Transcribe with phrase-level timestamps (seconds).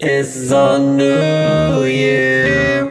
[0.00, 2.90] It's a new year.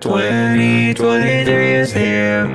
[0.00, 2.46] 2023 is here.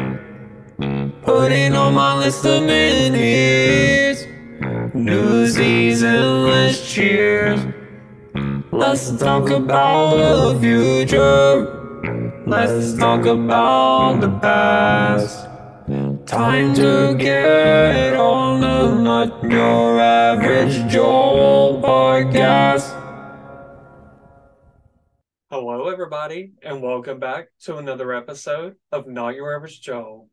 [1.24, 4.26] Putting on my list of minis.
[4.94, 7.60] Newsies and let's cheers.
[8.72, 12.44] Let's talk about the future.
[12.46, 15.46] Let's talk about the past.
[16.26, 22.99] Time to get on the not your average Joe podcast.
[26.12, 30.28] Everybody, and welcome back to another episode of Not Your Average Joe.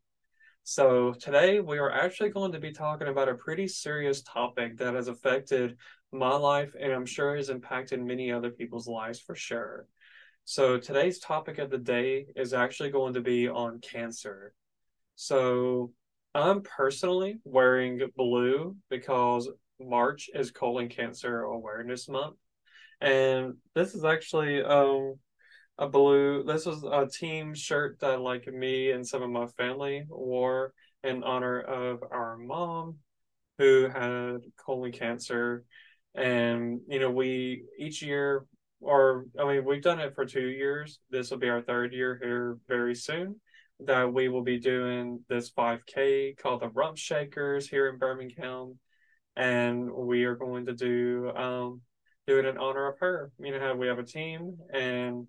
[0.62, 4.94] So, today we are actually going to be talking about a pretty serious topic that
[4.94, 5.76] has affected
[6.12, 9.86] my life and I'm sure has impacted many other people's lives for sure.
[10.46, 14.54] So, today's topic of the day is actually going to be on cancer.
[15.14, 15.92] So,
[16.34, 19.46] I'm personally wearing blue because
[19.78, 22.36] March is Colon Cancer Awareness Month.
[23.02, 25.16] And this is actually um
[25.78, 30.04] a blue this was a team shirt that like me and some of my family
[30.08, 30.72] wore
[31.04, 32.96] in honor of our mom
[33.58, 35.64] who had colon cancer.
[36.14, 38.46] And you know, we each year
[38.80, 40.98] or I mean we've done it for two years.
[41.10, 43.40] This will be our third year here very soon
[43.80, 48.78] that we will be doing this 5K called the Rumpshakers here in Birmingham.
[49.36, 51.82] And we are going to do um
[52.26, 53.30] do it in honor of her.
[53.38, 55.26] You know how we have a team and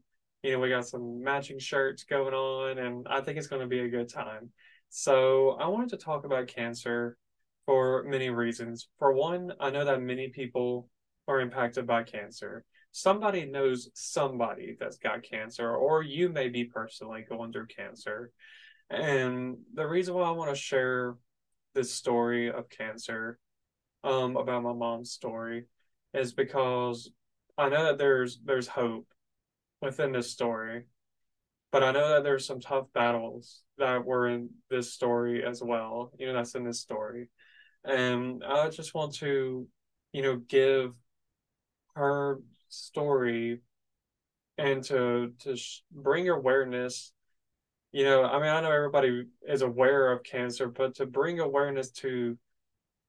[0.48, 3.68] you know we got some matching shirts going on and I think it's going to
[3.68, 4.50] be a good time.
[4.90, 7.18] So I wanted to talk about cancer
[7.66, 8.88] for many reasons.
[8.98, 10.90] For one, I know that many people
[11.28, 12.64] are impacted by cancer
[12.98, 18.32] somebody knows somebody that's got cancer, or you may be personally going through cancer.
[18.90, 21.16] And the reason why I want to share
[21.76, 23.38] this story of cancer,
[24.04, 25.66] um, about my mom's story,
[26.14, 27.12] is because
[27.56, 29.08] I know that there's there's hope
[29.82, 30.86] within this story,
[31.72, 36.12] but I know that there's some tough battles that were in this story as well.
[36.18, 37.30] You know, that's in this story,
[37.84, 39.68] and I just want to,
[40.14, 40.94] you know, give
[41.96, 42.40] her
[42.70, 43.62] story
[44.58, 47.12] and to to sh- bring awareness
[47.92, 51.92] you know i mean i know everybody is aware of cancer but to bring awareness
[51.92, 52.38] to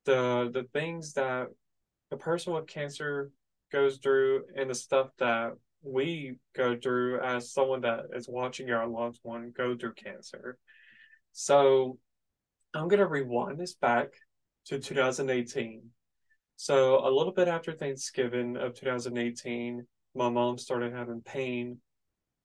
[0.05, 1.49] the the things that
[2.11, 3.31] the person with cancer
[3.71, 5.53] goes through and the stuff that
[5.83, 10.59] we go through as someone that is watching our loved one go through cancer
[11.33, 11.99] so
[12.75, 14.09] i'm going to rewind this back
[14.65, 15.91] to 2018
[16.61, 21.79] so a little bit after Thanksgiving of 2018, my mom started having pain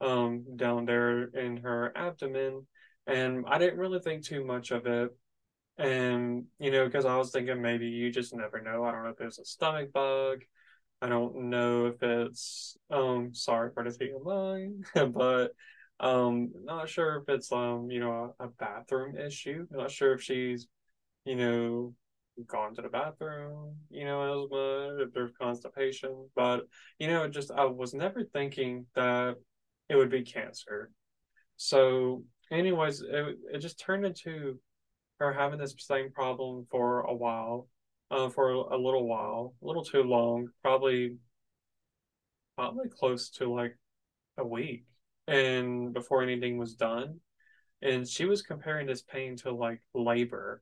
[0.01, 2.67] um, down there in her abdomen,
[3.07, 5.09] and I didn't really think too much of it.
[5.79, 8.83] And you know, because I was thinking maybe you just never know.
[8.83, 10.43] I don't know if it's a stomach bug.
[11.03, 15.51] I don't know if it's um sorry for the TMI, but
[15.99, 19.67] um not sure if it's um you know a, a bathroom issue.
[19.69, 20.67] not sure if she's
[21.25, 21.93] you know
[22.47, 26.29] gone to the bathroom, you know, as much, if there's constipation.
[26.35, 26.61] But,
[26.99, 29.35] you know, just I was never thinking that
[29.89, 30.91] it would be cancer.
[31.57, 34.59] So, anyways, it, it just turned into
[35.19, 37.67] her having this same problem for a while,
[38.13, 41.17] uh, for a little while, a little too long, probably,
[42.55, 43.77] probably close to like
[44.37, 44.85] a week,
[45.27, 47.19] and before anything was done.
[47.81, 50.61] And she was comparing this pain to like labor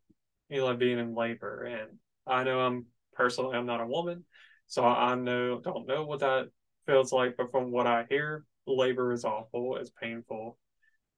[0.49, 1.63] you know, like being in labor.
[1.63, 1.97] And
[2.27, 4.25] I know I'm personally I'm not a woman,
[4.67, 6.49] so I know don't know what that
[6.85, 10.57] feels like, but from what I hear, labor is awful, it's painful.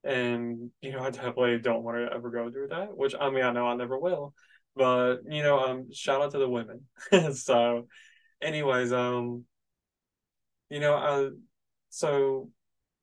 [0.04, 3.44] And, you know, I definitely don't want to ever go through that, which I mean
[3.44, 4.34] I know I never will.
[4.76, 6.88] But, you know, um shout out to the women.
[7.34, 7.88] so
[8.42, 9.46] anyways, um
[10.70, 11.30] you know, I
[11.90, 12.50] so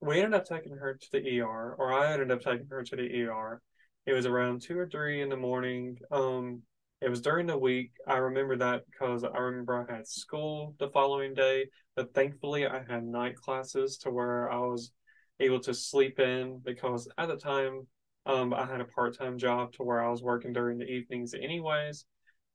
[0.00, 2.96] we ended up taking her to the ER, or I ended up taking her to
[2.96, 3.60] the ER
[4.06, 5.98] it was around two or three in the morning.
[6.10, 6.62] Um,
[7.00, 7.92] it was during the week.
[8.06, 11.66] I remember that because I remember I had school the following day,
[11.96, 14.90] but thankfully I had night classes to where I was
[15.38, 17.86] able to sleep in because at the time
[18.26, 21.34] um, I had a part time job to where I was working during the evenings
[21.34, 22.04] anyways.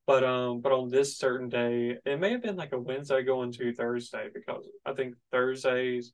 [0.08, 3.52] But um, but on this certain day, it may have been like a Wednesday going
[3.54, 6.14] to Thursday because I think Thursdays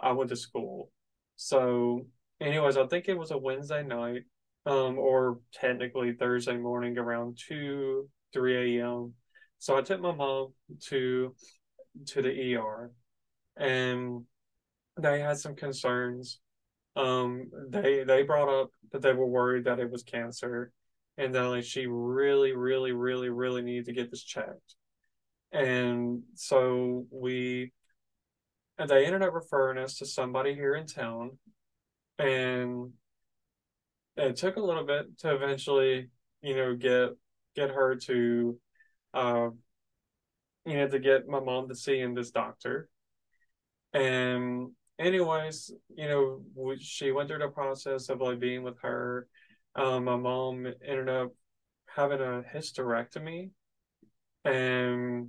[0.00, 0.90] I went to school.
[1.36, 2.06] So,
[2.40, 4.22] anyways, I think it was a Wednesday night
[4.64, 9.12] um, or technically Thursday morning around two, three a.m.
[9.58, 10.54] So I took my mom
[10.88, 11.34] to
[12.06, 12.90] to the ER,
[13.56, 14.24] and
[14.98, 16.40] they had some concerns.
[16.96, 20.72] Um, they they brought up that they were worried that it was cancer,
[21.18, 24.74] and that like she really, really, really, really needed to get this checked.
[25.52, 27.72] And so we
[28.78, 31.38] and they ended up referring us to somebody here in town,
[32.18, 32.92] and
[34.16, 36.10] it took a little bit to eventually,
[36.40, 37.10] you know, get
[37.54, 38.58] get her to,
[39.14, 39.48] uh,
[40.64, 42.88] you know, to get my mom to see in this doctor.
[43.92, 49.28] And anyways, you know, she went through the process of like being with her.
[49.74, 51.32] Um, my mom ended up
[51.86, 53.50] having a hysterectomy,
[54.44, 55.28] and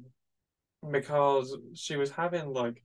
[0.90, 2.84] because she was having like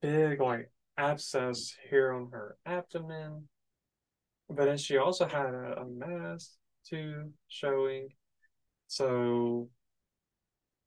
[0.00, 3.48] big like abscess here on her abdomen,
[4.48, 6.56] but then she also had a, a mass
[6.88, 8.08] too showing.
[8.86, 9.68] So,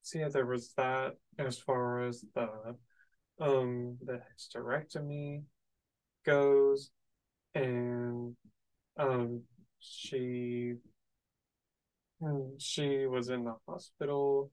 [0.01, 2.75] see, so yeah, there was that as far as the
[3.39, 5.43] um the hysterectomy
[6.25, 6.91] goes,
[7.55, 8.35] and
[8.97, 9.41] um
[9.79, 10.75] she
[12.57, 14.51] she was in the hospital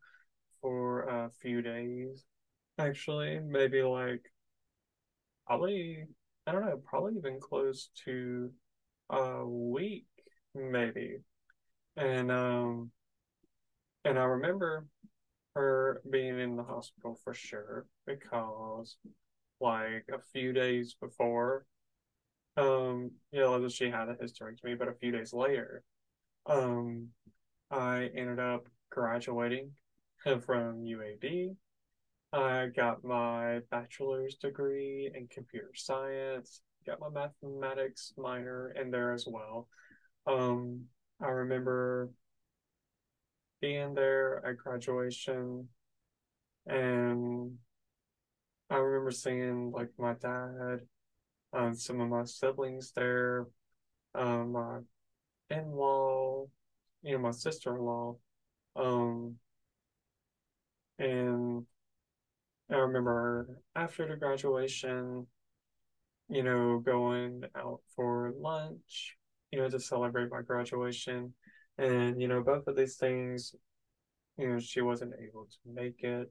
[0.61, 2.25] for a few days,
[2.79, 4.23] actually, maybe like
[5.47, 6.05] probably
[6.47, 8.51] I don't know, probably even close to
[9.11, 10.07] a week,
[10.55, 11.19] maybe.
[11.97, 12.91] And um
[14.05, 14.87] and I remember
[15.55, 18.97] her being in the hospital for sure because
[19.61, 21.67] like a few days before
[22.57, 25.83] um you know she had a hysterectomy but a few days later
[26.47, 27.09] um
[27.71, 29.71] I ended up graduating
[30.45, 31.55] from UAB.
[32.33, 39.25] I got my bachelor's degree in computer science, got my mathematics minor in there as
[39.27, 39.69] well.
[40.27, 40.83] Um,
[41.21, 42.11] I remember
[43.61, 45.69] being there at graduation
[46.67, 47.59] and
[48.71, 50.81] I remember seeing like my dad
[51.53, 53.47] and some of my siblings there,
[54.15, 54.81] um, my
[55.51, 56.47] in-law,
[57.03, 58.17] you know, my sister-in-law,
[58.77, 59.37] um,
[60.99, 61.67] and
[62.71, 65.27] I remember after the graduation,
[66.29, 69.17] you know, going out for lunch,
[69.51, 71.35] you know, to celebrate my graduation.
[71.81, 73.55] And, you know, both of these things,
[74.37, 76.31] you know, she wasn't able to make it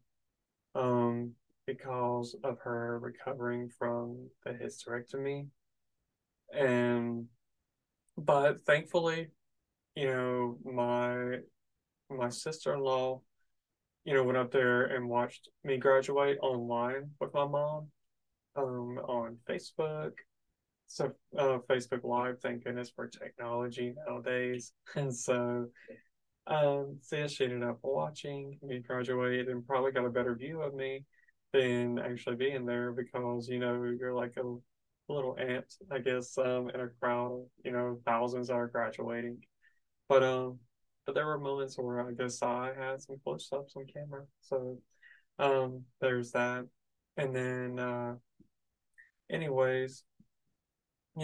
[0.76, 1.32] um,
[1.66, 5.48] because of her recovering from the hysterectomy.
[6.54, 7.26] And,
[8.16, 9.30] but thankfully,
[9.96, 11.40] you know, my
[12.12, 13.22] my sister-in-law,
[14.06, 17.88] you know, went up there and watched me graduate online with my mom
[18.56, 20.12] um, on Facebook.
[20.92, 24.74] So uh, Facebook Live, thank goodness for technology nowadays.
[24.96, 25.68] And so,
[26.48, 30.74] um, so she ended up watching me graduate and probably got a better view of
[30.74, 31.06] me
[31.54, 36.70] than actually being there because you know you're like a little ant, I guess, um,
[36.72, 39.38] in a crowd of you know thousands are graduating.
[40.08, 40.60] But um,
[41.06, 44.26] but there were moments where I guess I had some close ups on camera.
[44.42, 44.80] So
[45.38, 46.66] um, there's that.
[47.18, 48.16] And then, uh,
[49.30, 50.04] anyways,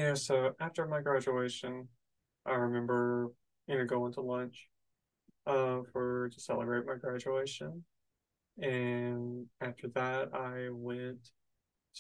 [0.04, 1.88] know, so after my graduation,
[2.46, 3.32] I remember,
[3.68, 4.68] you know, going to lunch
[5.48, 7.84] uh, for to celebrate my graduation.
[8.62, 11.30] And after that, I went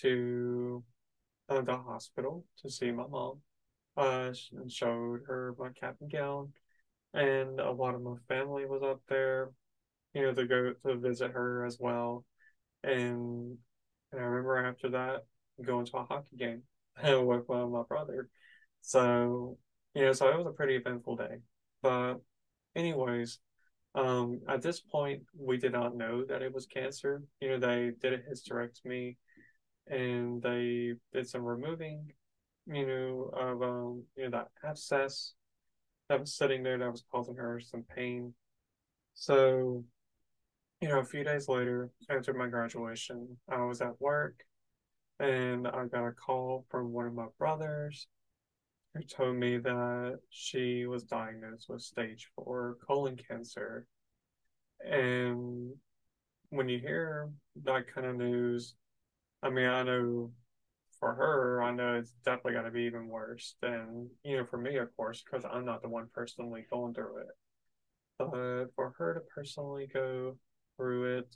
[0.02, 0.84] to
[1.50, 3.42] uh, the hospital to see my mom
[3.98, 6.54] uh, and showed her my cap and gown
[7.16, 9.52] and a lot of my family was up there,
[10.14, 12.26] you know, to go to visit her as well.
[12.84, 13.58] And,
[14.12, 15.26] and I remember after that
[15.64, 16.64] going to a hockey game
[17.04, 18.30] with uh, my brother.
[18.82, 19.58] So,
[19.94, 21.38] you know, so it was a pretty eventful day.
[21.82, 22.16] But,
[22.75, 23.40] anyways,
[23.96, 27.24] um, at this point, we did not know that it was cancer.
[27.40, 29.16] You know, they did a hysterectomy
[29.88, 32.12] and they did some removing,
[32.68, 35.34] you know, of um, you know, that abscess
[36.10, 38.34] that was sitting there that was causing her some pain.
[39.14, 39.84] So,
[40.82, 44.36] you know, a few days later, after my graduation, I was at work
[45.19, 48.07] and I got a call from one of my brothers
[48.93, 53.88] who told me that she was diagnosed with stage four colon cancer.
[54.86, 55.74] And
[56.50, 57.29] when you hear
[57.63, 58.75] that kind of news,
[59.43, 60.31] I mean, I know
[61.00, 64.57] for her, I know it's definitely going to be even worse than, you know, for
[64.57, 67.27] me, of course, because I'm not the one personally going through it.
[68.17, 70.38] But for her to personally go
[70.77, 71.36] through it,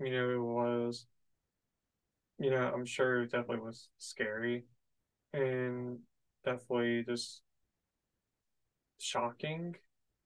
[0.00, 1.06] you know, it was,
[2.38, 4.64] you know, I'm sure it definitely was scary
[5.32, 5.98] and
[6.44, 7.42] definitely just
[8.98, 9.76] shocking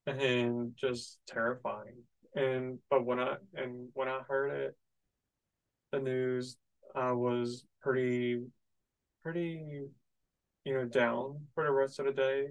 [0.07, 2.03] and just terrifying.
[2.35, 4.77] And, but when I, and when I heard it,
[5.93, 6.57] the news,
[6.95, 8.41] I was pretty
[9.23, 9.83] pretty,
[10.65, 12.47] you know, down for the rest of the day.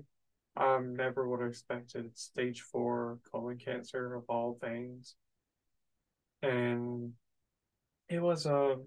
[0.56, 5.16] I never would have expected stage four colon cancer of all things.
[6.42, 7.14] And
[8.10, 8.78] it was a,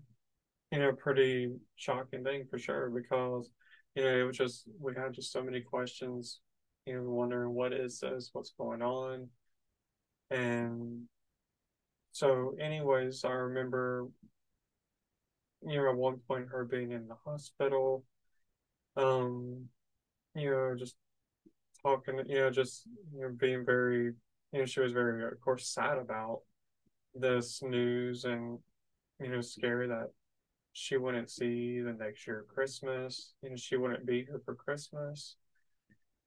[0.70, 3.50] you know, pretty shocking thing for sure because,
[3.94, 6.40] you know, it was just, we had just so many questions,
[6.86, 9.28] you know, wondering what is this, what's going on.
[10.30, 11.02] And
[12.12, 14.06] so, anyways, I remember,
[15.66, 18.04] you know, at one point her being in the hospital,
[18.96, 19.66] um,
[20.34, 20.94] you know, just
[21.82, 24.12] talking, you know, just, you know, being very,
[24.52, 26.42] you know, she was very, of course, sad about
[27.14, 28.58] this news and,
[29.20, 30.10] you know, scary that
[30.72, 35.36] she wouldn't see the next year Christmas, know, she wouldn't be here for Christmas.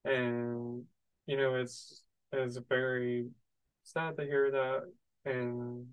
[0.04, 0.84] And,
[1.26, 3.28] you know, it's it's very
[3.84, 4.82] sad to hear that
[5.30, 5.86] and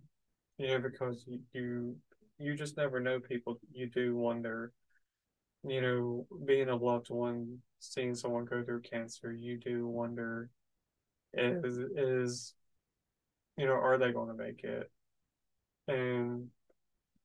[0.57, 1.95] you know, because you you,
[2.37, 4.73] you just never know people you do wonder,
[5.63, 10.49] you know, being a loved one, seeing someone go through cancer, you do wonder
[11.33, 12.53] is is
[13.57, 14.91] you know, are they gonna make it?
[15.87, 16.47] And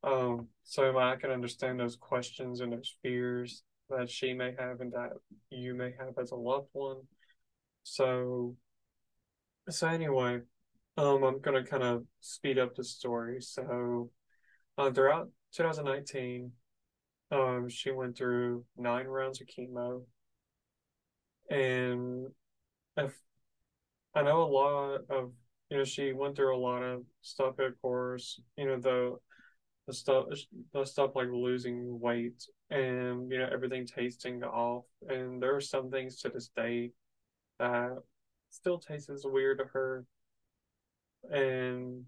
[0.03, 4.93] um, so I can understand those questions and those fears that she may have and
[4.93, 5.13] that
[5.51, 6.99] you may have as a loved one.
[7.83, 8.57] So,
[9.69, 10.41] so anyway,
[10.97, 13.41] um, I'm gonna kind of speed up the story.
[13.41, 14.11] So,
[14.79, 16.53] uh, throughout 2019,
[17.31, 20.03] um, she went through nine rounds of chemo,
[21.51, 22.27] and
[22.97, 23.15] if
[24.15, 25.33] I know a lot of,
[25.71, 29.17] you know, she went through a lot of stuff, of course, you know, the
[29.87, 30.27] the stuff
[30.73, 34.85] the stuff like losing weight and you know everything tasting off.
[35.09, 36.91] And there are some things to this day
[37.59, 37.97] that
[38.51, 40.05] still tastes weird to her.
[41.31, 42.05] And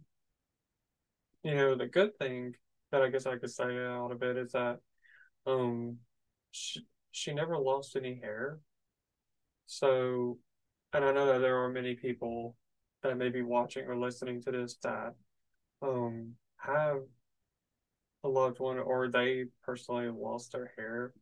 [1.43, 2.55] you know the good thing
[2.91, 4.81] that I guess I could say out of it is that
[5.47, 5.99] um
[6.51, 6.81] she,
[7.13, 8.59] she never lost any hair.
[9.67, 10.39] So
[10.93, 12.57] and I know that there are many people
[13.03, 15.15] that may be watching or listening to this that
[15.83, 17.03] um have
[18.25, 21.13] a loved one or they personally lost their hair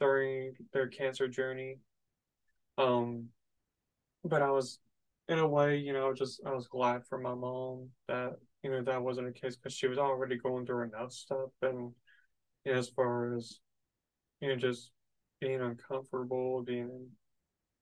[0.00, 1.78] during their cancer journey.
[2.78, 3.28] Um,
[4.24, 4.78] but I was,
[5.28, 8.82] in a way, you know, just I was glad for my mom that you know
[8.82, 11.92] that wasn't the case because she was already going through enough stuff, and
[12.64, 13.60] you know, as far as
[14.40, 14.90] you know, just
[15.40, 17.06] being uncomfortable, being in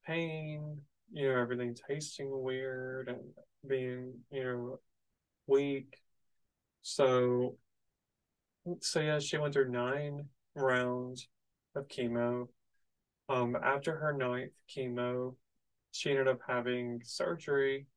[0.05, 0.77] pain,
[1.11, 3.19] you know, everything tasting weird and
[3.67, 4.79] being you know
[5.47, 5.97] weak.
[6.81, 7.57] So
[8.81, 11.27] so yeah, she went through nine rounds
[11.75, 12.47] of chemo.
[13.27, 15.35] Um, after her ninth chemo,
[15.91, 17.87] she ended up having surgery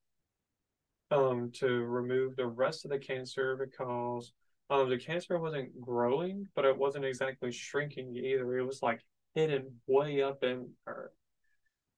[1.10, 4.32] um, to remove the rest of the cancer because
[4.70, 8.56] um, the cancer wasn't growing, but it wasn't exactly shrinking either.
[8.56, 9.00] It was like
[9.34, 11.12] hidden way up in her.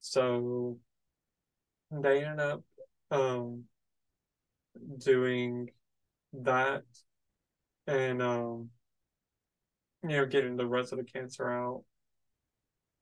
[0.01, 0.79] So
[1.91, 2.63] they ended up
[3.11, 3.65] um,
[4.99, 5.71] doing
[6.33, 6.83] that
[7.87, 8.71] and um,
[10.03, 11.85] you know, getting the rest of the cancer out.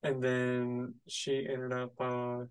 [0.03, 2.45] And then she ended up uh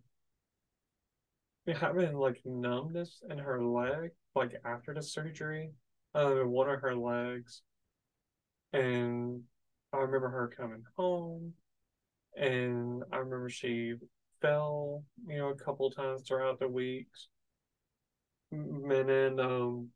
[1.80, 5.72] having like numbness in her leg, like after the surgery,
[6.14, 7.62] uh, one of her legs.
[8.74, 9.44] And
[9.94, 11.54] I remember her coming home,
[12.36, 13.96] and I remember she
[14.42, 17.28] fell, you know, a couple times throughout the weeks.
[18.52, 19.90] And then um,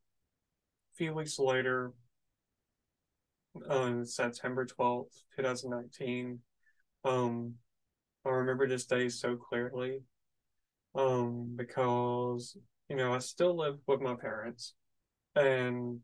[0.94, 1.94] a few weeks later,
[3.70, 6.40] on September 12th, 2019.
[7.04, 7.56] Um,
[8.26, 10.02] I remember this day so clearly
[10.96, 12.58] um, because,
[12.90, 14.74] you know, I still live with my parents.
[15.36, 16.00] And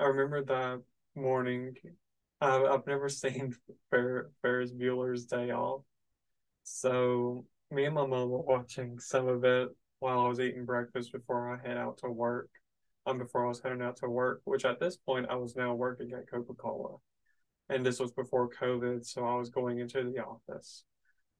[0.00, 0.82] I remember that
[1.14, 1.74] morning.
[2.40, 3.54] I've, I've never seen
[3.90, 5.82] Fer- Ferris Bueller's Day Off.
[6.64, 11.12] So me and my mom were watching some of it while I was eating breakfast
[11.12, 12.48] before I head out to work
[13.06, 15.74] um, before I was heading out to work, which at this point I was now
[15.74, 16.96] working at Coca Cola.
[17.68, 20.84] And this was before COVID, so I was going into the office.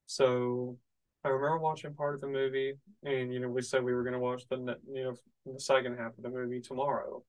[0.07, 0.79] So
[1.23, 4.15] I remember watching part of the movie, and you know, we said we were going
[4.15, 4.57] to watch the
[4.91, 5.15] you know
[5.47, 7.23] the second half of the movie tomorrow.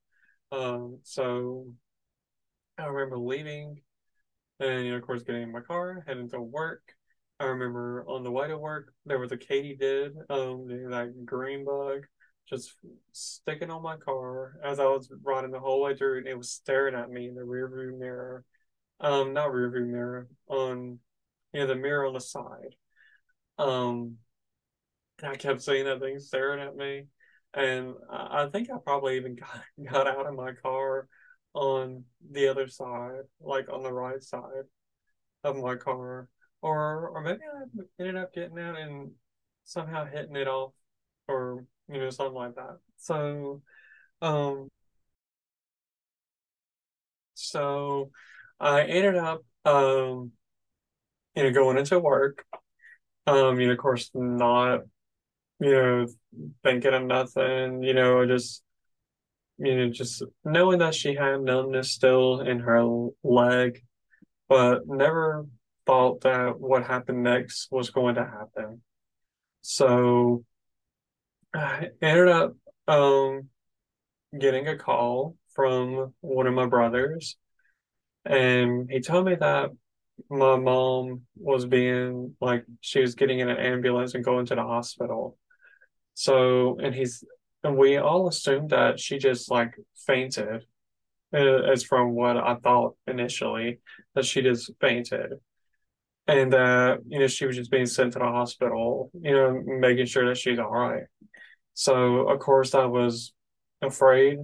[0.52, 1.68] Um, so
[2.78, 3.82] I remember leaving,
[4.60, 6.82] and you know, of course, getting in my car, heading to work.
[7.40, 12.06] I remember on the way to work, there was a katydid, um, that green bug
[12.50, 12.76] just
[13.12, 16.52] sticking on my car as I was riding the whole way through, and it was
[16.52, 18.44] staring at me in the rearview mirror.
[19.00, 21.00] Um, not rearview mirror, on
[21.54, 22.76] you know the mirror on the side.
[23.58, 24.18] Um,
[25.22, 27.06] and I kept seeing that thing staring at me,
[27.54, 29.36] and I, I think I probably even
[29.86, 31.08] got got out of my car
[31.54, 34.66] on the other side, like on the right side
[35.44, 36.28] of my car,
[36.62, 39.12] or or maybe I ended up getting out and
[39.64, 40.74] somehow hitting it off,
[41.28, 42.78] or you know, something like that.
[42.98, 43.62] So,
[44.22, 44.70] um,
[47.36, 48.12] So
[48.60, 50.32] I ended up, um,
[51.36, 52.46] you know, going into work.
[53.28, 54.82] Um, you know, of course, not,
[55.60, 56.08] you know,
[56.64, 58.64] thinking of nothing, you know, just,
[59.58, 62.86] you know, just knowing that she had numbness still in her
[63.24, 63.82] leg,
[64.48, 65.46] but never
[65.86, 68.82] thought that what happened next was going to happen.
[69.62, 70.44] So
[71.56, 72.54] I ended up,
[72.88, 73.50] um,
[74.38, 77.38] getting a call from one of my brothers,
[78.26, 79.70] and he told me that
[80.30, 84.64] my mom was being like she was getting in an ambulance and going to the
[84.64, 85.38] hospital.
[86.16, 87.24] So, and he's
[87.64, 90.66] and we all assumed that she just like fainted,
[91.34, 93.80] uh, as from what I thought initially,
[94.16, 95.34] that she just fainted.
[96.28, 100.08] And that, you know, she was just being sent to the hospital, you know, making
[100.08, 101.04] sure that she's all right.
[101.76, 103.34] So, of course, I was
[103.82, 104.40] afraid,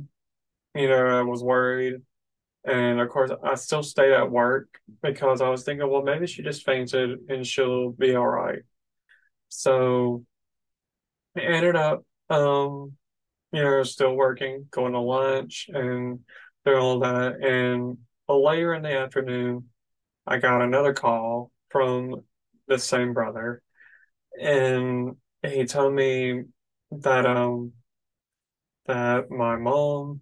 [0.76, 2.02] you know, I was worried.
[2.64, 4.68] And of course, I still stayed at work
[5.02, 8.62] because I was thinking, well, maybe she just fainted and she'll be all right.
[9.50, 10.26] So
[11.36, 12.94] I ended up, um,
[13.52, 16.20] you know, still working, going to lunch and
[16.66, 17.42] doing all that.
[17.42, 17.98] And
[18.28, 19.70] later in the afternoon,
[20.28, 22.24] I got another call from
[22.68, 23.62] the same brother,
[24.40, 26.44] and he told me
[26.92, 27.74] that um
[28.86, 30.22] that my mom,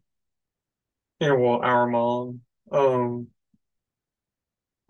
[1.20, 3.28] you know, well, our mom, um,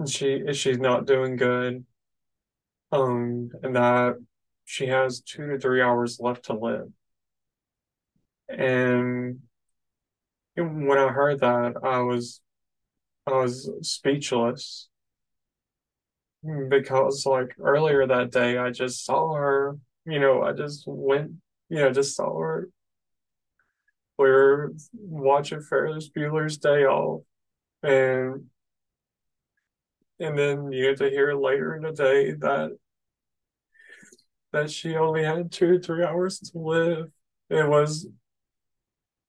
[0.08, 1.86] she she's not doing good,
[2.92, 4.16] um, and that
[4.66, 6.90] she has two to three hours left to live.
[8.50, 9.42] And
[10.56, 12.42] when I heard that, I was
[13.28, 14.90] I was speechless
[16.70, 21.32] because like earlier that day, I just saw her, you know, I just went,
[21.70, 22.70] you know, just saw her.
[24.18, 27.24] We were watching Ferris Bueller's Day Off,
[27.84, 28.46] and
[30.20, 32.78] and then you get to hear later in the day that
[34.52, 37.12] that she only had two to three hours to live.
[37.50, 38.08] It was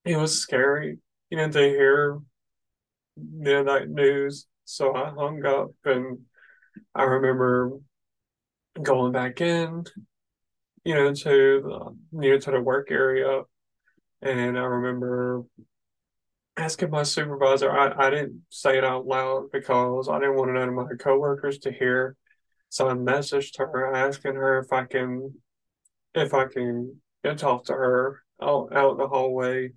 [0.05, 0.98] it was scary,
[1.31, 2.18] you know, to hear
[3.16, 4.46] know, news.
[4.64, 6.20] So I hung up and
[6.94, 7.79] I remember
[8.81, 9.85] going back in,
[10.85, 13.43] you know, to the you know to the work area
[14.23, 15.45] and I remember
[16.57, 20.69] asking my supervisor, I, I didn't say it out loud because I didn't want none
[20.69, 22.16] of my coworkers to hear.
[22.69, 25.35] So I messaged her asking her if I can
[26.14, 29.71] if I can get talk to her out out in the hallway.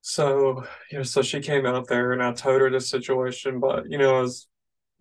[0.00, 3.90] So, you know, so she came out there and I told her the situation, but
[3.90, 4.48] you know, I was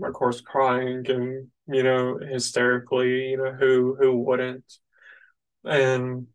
[0.04, 4.66] of course crying and, you know, hysterically, you know, who who wouldn't?
[5.66, 6.28] And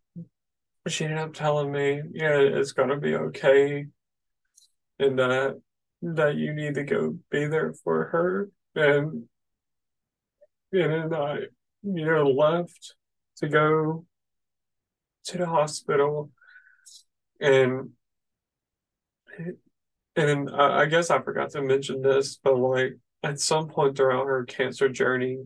[0.88, 3.86] she ended up telling me, yeah, it's gonna be okay
[4.98, 5.60] and that
[6.02, 8.50] that you need to go be there for her.
[8.74, 9.28] And
[10.72, 11.34] and then I,
[11.82, 12.94] you know, left
[13.36, 14.06] to go
[15.24, 16.30] to the hospital
[17.40, 17.90] and
[20.16, 24.26] and I, I guess I forgot to mention this, but like at some point throughout
[24.26, 25.38] her cancer journey,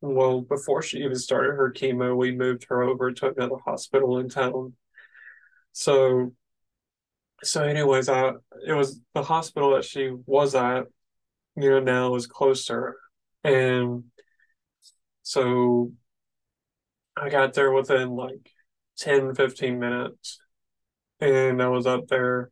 [0.00, 4.28] well, before she even started her chemo, we moved her over to another hospital in
[4.28, 4.74] town.
[5.72, 6.32] So,
[7.42, 8.32] so anyways, I
[8.66, 10.84] it was the hospital that she was at,
[11.56, 12.96] you know, now is closer.
[13.44, 14.04] And
[15.22, 15.92] so
[17.16, 18.50] I got there within like
[18.98, 20.40] 10, 15 minutes.
[21.20, 22.50] And I was up there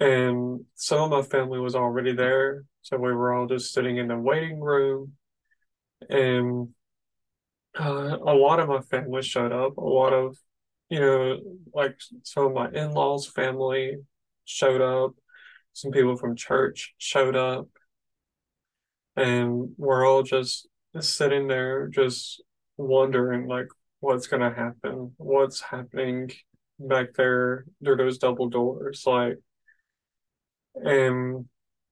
[0.00, 2.64] and some of my family was already there.
[2.82, 5.12] So we were all just sitting in the waiting room
[6.08, 6.68] and
[7.78, 9.76] uh, a lot of my family showed up.
[9.76, 10.36] A lot of,
[10.88, 11.40] you know,
[11.74, 13.96] like some of my in-laws' family
[14.44, 15.14] showed up.
[15.72, 17.68] Some people from church showed up,
[19.14, 20.66] and we're all just
[21.00, 22.42] sitting there, just
[22.78, 23.66] wondering like
[24.00, 26.30] what's gonna happen, what's happening
[26.78, 29.36] back there through those double doors, like,
[30.76, 31.46] and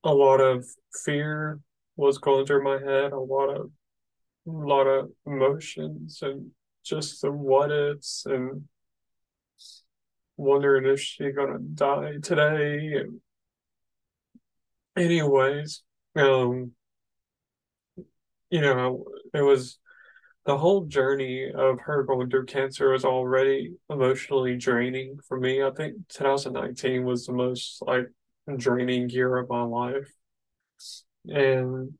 [0.04, 0.66] a lot of
[1.04, 1.60] fear
[1.96, 3.70] was going through my head, a lot of
[4.46, 6.50] a lot of emotions and
[6.84, 8.68] just the what ifs and
[10.36, 12.94] wondering if she gonna die today.
[12.96, 13.20] And
[14.96, 15.82] anyways,
[16.16, 16.72] um,
[18.50, 19.78] you know, it was
[20.46, 25.62] the whole journey of her going through cancer was already emotionally draining for me.
[25.62, 28.08] I think 2019 was the most like
[28.56, 30.10] draining year of my life.
[31.26, 31.94] And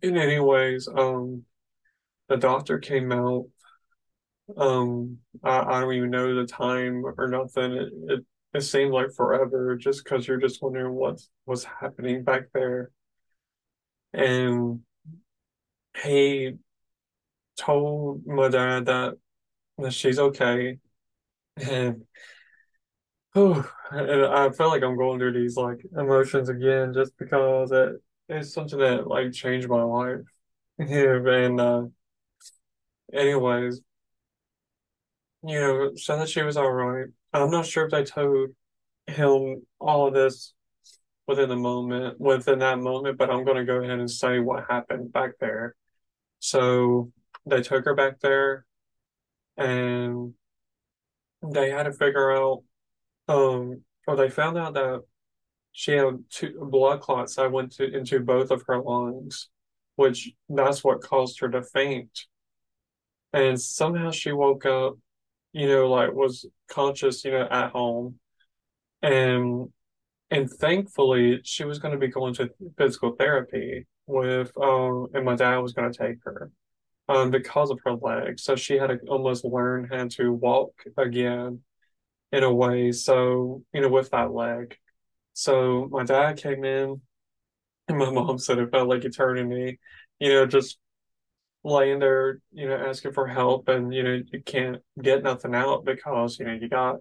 [0.00, 1.44] in any ways, um,
[2.28, 3.46] the doctor came out.
[4.56, 7.72] Um, I, I don't even know the time or nothing.
[7.72, 12.52] It, it it seemed like forever just because you're just wondering what was happening back
[12.52, 12.90] there.
[14.12, 14.80] And
[16.02, 16.52] he
[17.56, 19.14] told my dad that,
[19.78, 20.78] that she's okay.
[21.56, 22.04] And
[23.34, 28.52] and I feel like I'm going through these like emotions again just because it it's
[28.52, 30.20] something that like changed my life.
[30.78, 31.84] And uh,
[33.12, 33.82] anyways,
[35.44, 37.06] you know, said that she was all right.
[37.32, 38.50] I'm not sure if they told
[39.06, 40.54] him all of this
[41.26, 45.12] within the moment, within that moment, but I'm gonna go ahead and say what happened
[45.12, 45.74] back there.
[46.40, 47.12] So
[47.46, 48.66] they took her back there
[49.56, 50.34] and
[51.42, 52.62] they had to figure out
[53.32, 55.02] um or they found out that
[55.72, 59.48] she had two blood clots that went to, into both of her lungs,
[59.96, 62.26] which that's what caused her to faint.
[63.32, 64.98] And somehow she woke up,
[65.52, 68.18] you know, like was conscious, you know, at home.
[69.00, 69.70] And
[70.30, 75.36] and thankfully she was going to be going to physical therapy with um and my
[75.36, 76.50] dad was going to take her
[77.08, 78.38] um because of her leg.
[78.38, 81.60] So she had to almost learn how to walk again
[82.32, 82.92] in a way.
[82.92, 84.76] So, you know, with that leg.
[85.34, 87.00] So my dad came in
[87.88, 89.78] and my mom said it felt like eternity,
[90.18, 90.78] you know, just
[91.64, 95.84] laying there, you know, asking for help and, you know, you can't get nothing out
[95.84, 96.96] because, you know, you got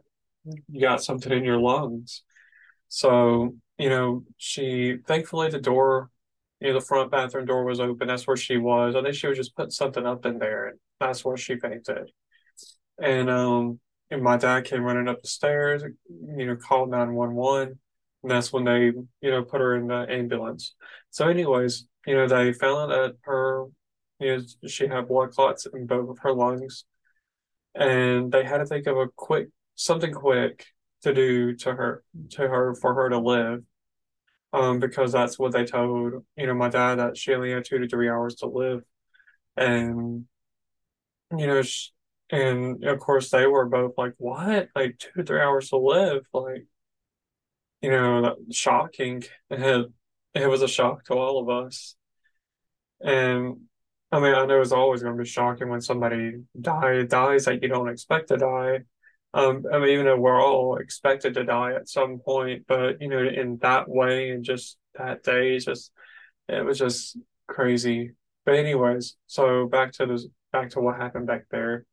[0.70, 2.24] you got something in your lungs.
[2.90, 6.10] So, you know, she thankfully the door,
[6.60, 8.08] you know, the front bathroom door was open.
[8.08, 8.96] That's where she was.
[8.96, 12.12] I think she was just putting something up in there and that's where she fainted.
[13.02, 13.80] And um
[14.12, 17.80] and my dad came running up the stairs, you know, called 911
[18.24, 20.76] and that's when they, you know, put her in the ambulance.
[21.10, 23.66] So, anyways, you know, they found that her,
[24.20, 26.86] you know, she had blood clots in both of her lungs,
[27.74, 30.68] and they had to think of a quick, something quick
[31.02, 33.64] to do to her, to her for her to live.
[34.54, 37.80] Um, because that's what they told, you know, my dad that she only had two
[37.80, 38.82] to three hours to live,
[39.56, 40.26] and
[41.38, 41.92] you know, she,
[42.32, 44.70] and of course they were both like, "What?
[44.76, 46.24] Like two three hours to live?
[46.34, 46.66] Like."
[47.82, 49.24] you know, shocking.
[49.50, 49.92] It
[50.34, 51.96] it was a shock to all of us.
[53.02, 53.62] And
[54.12, 57.62] I mean, I know it's always going to be shocking when somebody die, dies that
[57.62, 58.82] you don't expect to die.
[59.34, 63.08] Um, I mean, even though we're all expected to die at some point, but you
[63.08, 65.92] know, in that way and just that day, just
[66.50, 67.18] it was just
[67.48, 68.12] crazy.
[68.46, 71.86] But anyways, so back to this, back to what happened back there.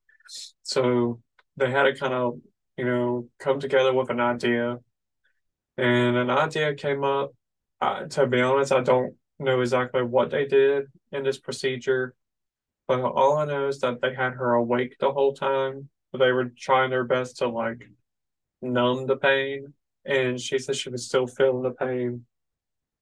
[0.63, 1.21] So
[1.57, 2.39] they had to kind of,
[2.77, 4.79] you know, come together with an idea
[5.79, 7.33] and an idea came up.
[7.81, 12.15] Uh, to be honest, I don't know exactly what they did in this procedure,
[12.89, 15.89] but all I know is that they had her awake the whole time.
[16.13, 17.89] They were trying their best to like
[18.61, 22.25] numb the pain, and she said she was still feeling the pain.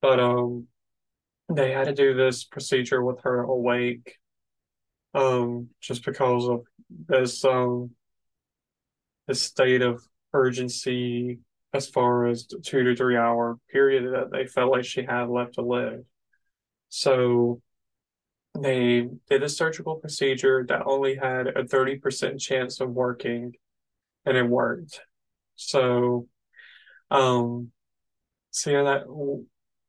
[0.01, 0.67] But um,
[1.49, 4.17] they had to do this procedure with her awake,
[5.17, 7.89] um, just because of this um
[9.27, 10.01] this state of
[10.33, 11.39] urgency
[11.73, 15.27] as far as the two to three hour period that they felt like she had
[15.27, 16.03] left to live.
[16.89, 17.61] So
[18.57, 23.53] they did a surgical procedure that only had a 30% chance of working
[24.25, 25.01] and it worked.
[25.55, 26.27] So,
[27.11, 27.71] um,
[28.51, 29.33] so yeah, that,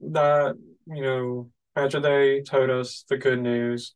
[0.00, 3.94] that, you know, after they told us the good news,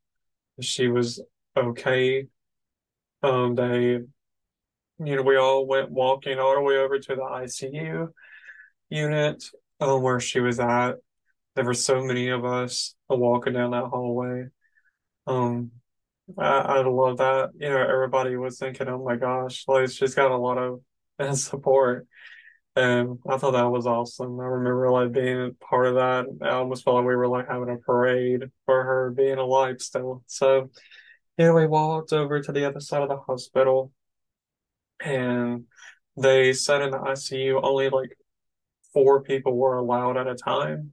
[0.60, 1.22] she was
[1.56, 2.26] okay.
[3.22, 4.00] Um, they
[5.04, 8.08] you know, we all went walking all the way over to the ICU
[8.90, 9.44] unit
[9.80, 10.96] um, where she was at.
[11.54, 14.46] There were so many of us walking down that hallway.
[15.26, 15.72] Um,
[16.38, 17.50] I, I love that.
[17.58, 20.80] You know, everybody was thinking, "Oh my gosh, like she's got a lot of
[21.38, 22.06] support,"
[22.74, 24.40] and I thought that was awesome.
[24.40, 26.26] I remember like being part of that.
[26.42, 30.22] I almost felt like we were like having a parade for her being alive still.
[30.26, 30.70] So,
[31.36, 33.92] yeah, we walked over to the other side of the hospital
[35.04, 35.64] and
[36.16, 38.16] they said in the ICU only like
[38.92, 40.92] four people were allowed at a time.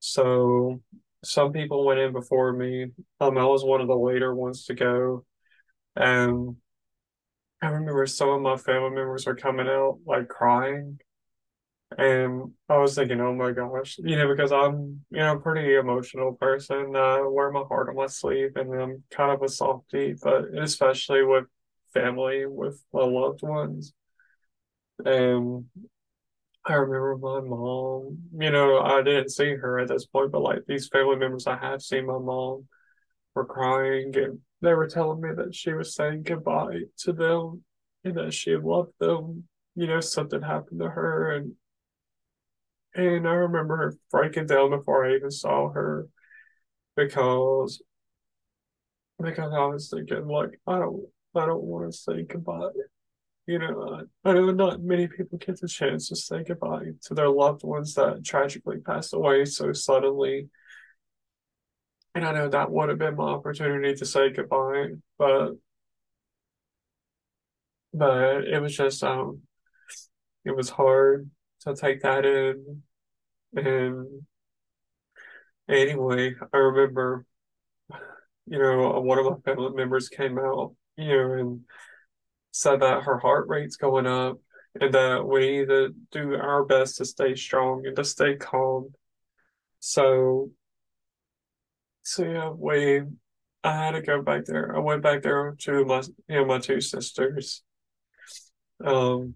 [0.00, 0.82] So
[1.24, 2.88] some people went in before me.
[3.20, 5.24] Um, I was one of the later ones to go.
[5.96, 6.56] And
[7.64, 10.98] I remember some of my family members were coming out like crying.
[11.96, 16.34] And I was thinking, oh my gosh, you know, because I'm, you know, pretty emotional
[16.34, 16.96] person.
[16.96, 21.24] I wear my heart on my sleeve and I'm kind of a softie, but especially
[21.24, 21.44] with
[21.92, 23.92] family with my loved ones.
[25.04, 25.66] And
[26.66, 30.60] I remember my mom, you know, I didn't see her at this point, but like
[30.66, 32.66] these family members I have seen my mom
[33.34, 37.62] were crying and they were telling me that she was saying goodbye to them
[38.04, 41.52] and that she loved them you know, something happened to her and
[42.96, 46.06] and I remember her breaking down before I even saw her
[46.96, 47.82] because
[49.20, 52.70] because I was thinking like I don't I don't want to say goodbye.
[53.46, 57.14] You know, I, I know not many people get the chance to say goodbye to
[57.14, 60.48] their loved ones that tragically passed away so suddenly.
[62.14, 65.52] And I know that would have been my opportunity to say goodbye, but
[67.92, 69.42] but it was just um
[70.44, 72.82] it was hard to take that in
[73.56, 74.22] and
[75.68, 77.24] anyway, I remember
[78.46, 81.60] you know, one of my family members came out, you know, and
[82.52, 84.38] said that her heart rate's going up
[84.80, 88.92] and that we need to do our best to stay strong and to stay calm.
[89.80, 90.50] So,
[92.04, 93.02] so yeah, we,
[93.64, 94.76] I had to go back there.
[94.76, 97.62] I went back there to my, you know, my two sisters.
[98.84, 99.34] Um,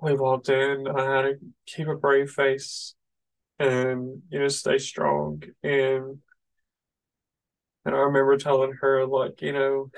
[0.00, 0.88] we walked in.
[0.88, 1.34] I had to
[1.66, 2.94] keep a brave face
[3.62, 6.18] and you know stay strong and
[7.84, 9.90] and I remember telling her like you know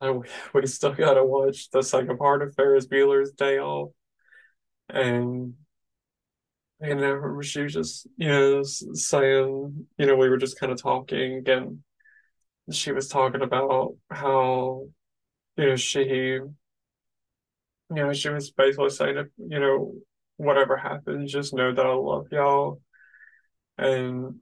[0.00, 0.10] I,
[0.54, 3.90] we still gotta watch the second part of Ferris Bueller's Day Off
[4.88, 5.54] and
[6.80, 10.80] and remember she was just you know saying you know we were just kind of
[10.80, 11.78] talking and
[12.70, 14.86] she was talking about how
[15.56, 16.54] you know she you
[17.90, 19.94] know she was basically saying you know
[20.36, 22.80] whatever happens just know that I love y'all.
[23.78, 24.36] And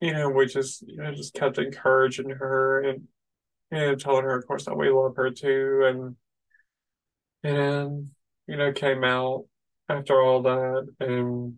[0.00, 3.08] you know we just you know just kept encouraging her and
[3.70, 5.82] and telling her of course that we love her too.
[5.86, 6.16] And
[7.42, 8.08] and
[8.46, 9.44] you know came out
[9.88, 11.54] after all that and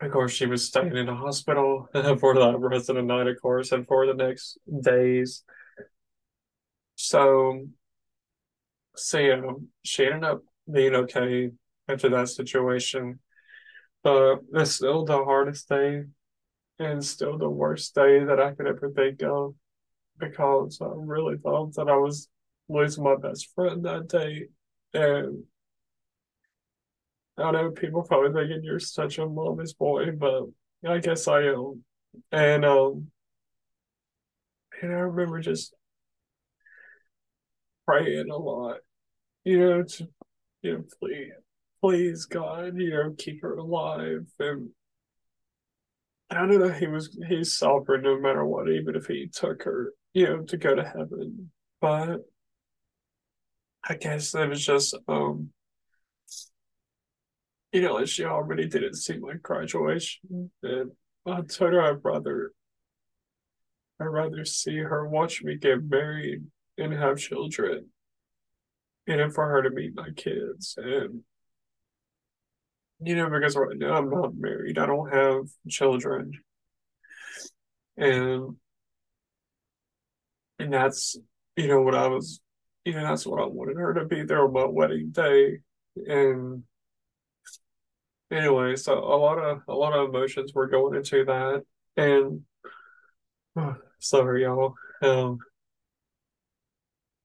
[0.00, 3.40] of course she was staying in a hospital for that rest of the night of
[3.40, 5.44] course and for the next days
[6.94, 7.66] so
[8.96, 9.40] so yeah
[9.84, 11.50] she ended up being okay
[11.88, 13.18] after that situation
[14.02, 16.02] but it's still the hardest day
[16.78, 19.54] and still the worst day that I could ever think of
[20.18, 22.28] because I really thought that I was
[22.68, 24.46] losing my best friend that day.
[24.94, 25.44] And
[27.42, 30.44] I know people probably thinking you're such a mama's boy, but
[30.86, 31.84] I guess I am.
[32.30, 33.10] And um
[34.80, 35.74] and I remember just
[37.86, 38.78] praying a lot,
[39.44, 40.08] you know, to
[40.62, 41.32] you know, please
[41.82, 44.70] please God, you know, keep her alive and
[46.30, 46.68] I don't know.
[46.70, 50.56] He was he's sovereign no matter what, even if he took her, you know, to
[50.56, 51.50] go to heaven.
[51.80, 52.20] But
[53.86, 55.50] I guess it was just um
[57.72, 60.50] you know, like she already didn't see my graduation.
[60.62, 60.92] And
[61.26, 62.52] I told her I'd rather
[64.00, 66.44] I'd rather see her watch me get married
[66.76, 67.88] and have children.
[69.06, 70.74] And for her to meet my kids.
[70.76, 71.22] And
[73.00, 74.78] you know, because right now I'm not married.
[74.78, 76.32] I don't have children.
[77.96, 78.56] And
[80.58, 81.16] and that's
[81.56, 82.40] you know what I was
[82.84, 85.58] you know, that's what I wanted her to be there on my wedding day.
[85.96, 86.64] And
[88.32, 91.62] anyway, so a lot of a lot of emotions were going into that.
[91.96, 92.42] And
[93.98, 94.74] sorry y'all.
[95.02, 95.38] Um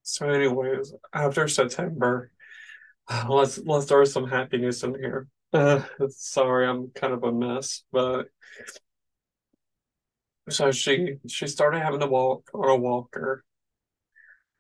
[0.04, 2.32] so anyways, after September,
[3.30, 5.28] let's let's throw some happiness in here.
[5.54, 8.28] Uh, sorry, I'm kind of a mess, but
[10.50, 13.43] so she she started having to walk on a walker,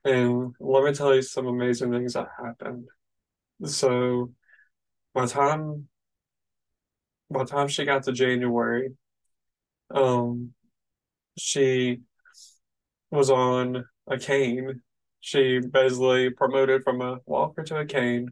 [0.03, 2.87] and let me tell you some amazing things that happened.
[3.65, 4.31] So
[5.15, 5.87] the time
[7.29, 8.91] by the time she got to January,
[9.91, 10.53] um,
[11.37, 12.01] she
[13.11, 14.81] was on a cane.
[15.19, 18.29] She basically promoted from a walker to a cane.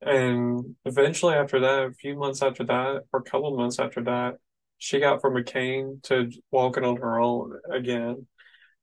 [0.00, 4.38] And eventually, after that, a few months after that, or a couple months after that,
[4.78, 8.26] she got from a cane to walking on her own again.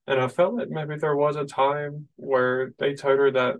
[0.07, 3.55] And I felt like maybe there was a time where they told her that,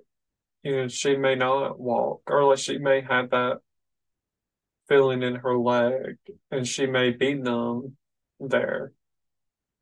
[0.64, 3.60] you know, she may not walk, or like she may have that
[4.90, 6.18] feeling in her leg,
[6.52, 7.96] and she may be numb
[8.40, 8.92] there.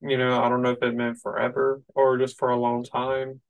[0.01, 3.41] You know, I don't know if it meant forever or just for a long time,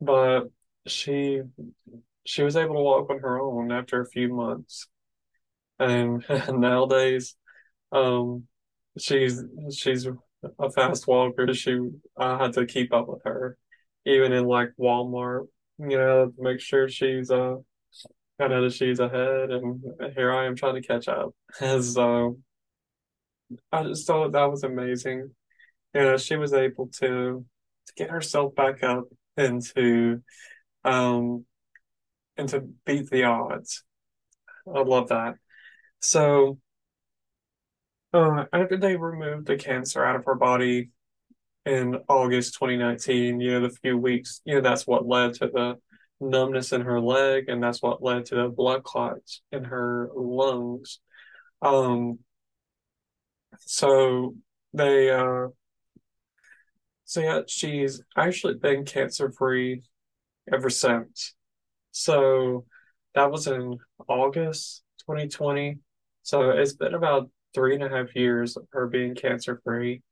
[0.00, 0.44] but
[0.86, 1.42] she
[2.24, 4.88] she was able to walk on her own after a few months.
[5.78, 7.36] And nowadays,
[7.92, 8.44] um,
[8.98, 9.42] she's
[9.76, 10.08] she's
[10.58, 11.52] a fast walker.
[11.54, 11.78] She
[12.18, 13.56] I had to keep up with her,
[14.04, 17.56] even in like Walmart, you know, make sure she's uh
[18.38, 19.82] that she's ahead, and
[20.14, 21.34] here I am trying to catch up.
[21.60, 22.30] Uh,
[23.70, 25.30] I just thought that was amazing.
[25.94, 27.46] You know, she was able to
[27.86, 29.04] to get herself back up
[29.36, 30.20] and to
[30.84, 31.44] um
[32.36, 33.84] and to beat the odds.
[34.66, 35.36] I love that.
[36.00, 36.58] So,
[38.12, 40.90] uh, after they removed the cancer out of her body
[41.64, 45.78] in August 2019, you know, the few weeks, you know, that's what led to the
[46.20, 51.00] numbness in her leg, and that's what led to the blood clots in her lungs.
[51.62, 52.18] Um,
[53.60, 54.34] so
[54.72, 55.48] they, uh,
[57.04, 59.82] so yeah, she's actually been cancer free
[60.52, 61.34] ever since.
[61.92, 62.66] So
[63.14, 65.78] that was in August 2020.
[66.22, 70.02] So it's been about three and a half years of her being cancer free.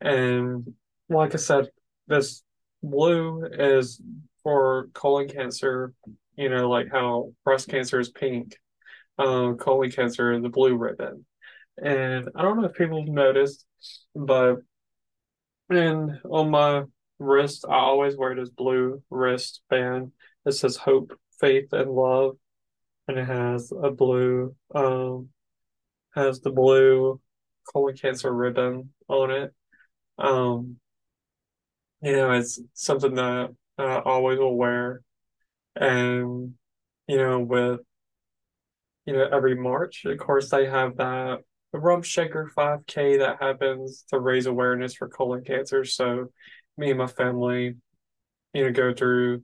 [0.00, 0.74] And
[1.08, 1.68] like I said,
[2.08, 2.42] this
[2.82, 4.00] blue is
[4.42, 5.92] for colon cancer,
[6.36, 8.56] you know, like how breast cancer is pink,
[9.18, 11.24] uh, colon cancer is the blue ribbon.
[11.82, 13.64] And I don't know if people have noticed,
[14.14, 14.56] but
[15.70, 16.84] and on my
[17.18, 20.12] wrist, I always wear this blue wristband.
[20.44, 22.36] It says hope, faith, and love.
[23.08, 25.28] And it has a blue, um,
[26.14, 27.20] has the blue
[27.72, 29.54] colon cancer ribbon on it.
[30.18, 30.76] Um,
[32.02, 33.50] you know, it's something that
[33.84, 35.02] I always wear.
[35.74, 36.54] And,
[37.06, 37.80] you know, with,
[39.06, 41.38] you know, every March, of course, they have that
[41.74, 45.84] Rumpshaker 5K that happens to raise awareness for colon cancer.
[45.84, 46.30] So
[46.76, 47.76] me and my family,
[48.52, 49.42] you know, go through,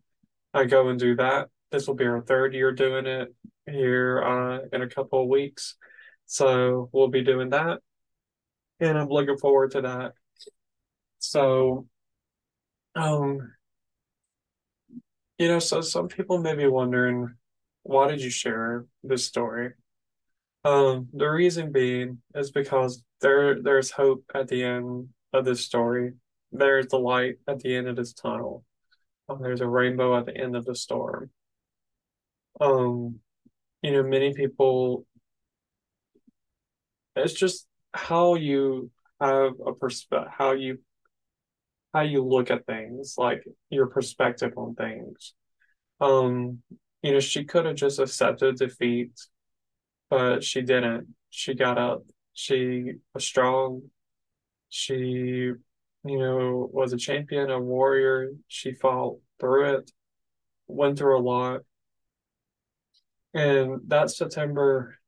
[0.53, 1.48] I go and do that.
[1.70, 3.35] This will be our third year doing it
[3.66, 5.77] here uh, in a couple of weeks.
[6.27, 7.81] So we'll be doing that.
[8.81, 10.12] And I'm looking forward to that.
[11.18, 11.87] So,
[12.94, 13.53] um,
[15.38, 17.35] you know, so some people may be wondering,
[17.83, 19.72] why did you share this story?
[20.64, 26.14] Um, the reason being is because there there's hope at the end of this story.
[26.53, 28.64] There's the light at the end of this tunnel.
[29.29, 31.31] Um, there's a rainbow at the end of the storm.
[32.61, 33.20] Um,
[33.83, 35.07] you know, many people
[37.16, 40.79] it's just how you have a perspective how you
[41.94, 45.35] how you look at things, like your perspective on things.
[46.01, 46.62] Um,
[47.03, 49.12] you know, she could have just accepted defeat
[50.11, 51.14] but she didn't.
[51.31, 52.03] She got up.
[52.33, 53.83] She was strong.
[54.70, 55.59] She, you
[56.05, 58.31] know, was a champion, a warrior.
[58.48, 59.90] She fought through it,
[60.66, 61.61] went through a lot.
[63.35, 64.98] And that September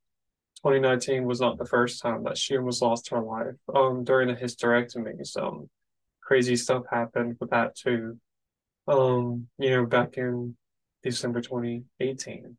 [0.59, 3.55] 2019 was not the first time that she almost lost her life.
[3.75, 5.71] Um, during a hysterectomy, some
[6.31, 8.16] crazy stuff happened with that too.
[8.87, 10.57] Um, you know, back in
[11.03, 12.57] December 2018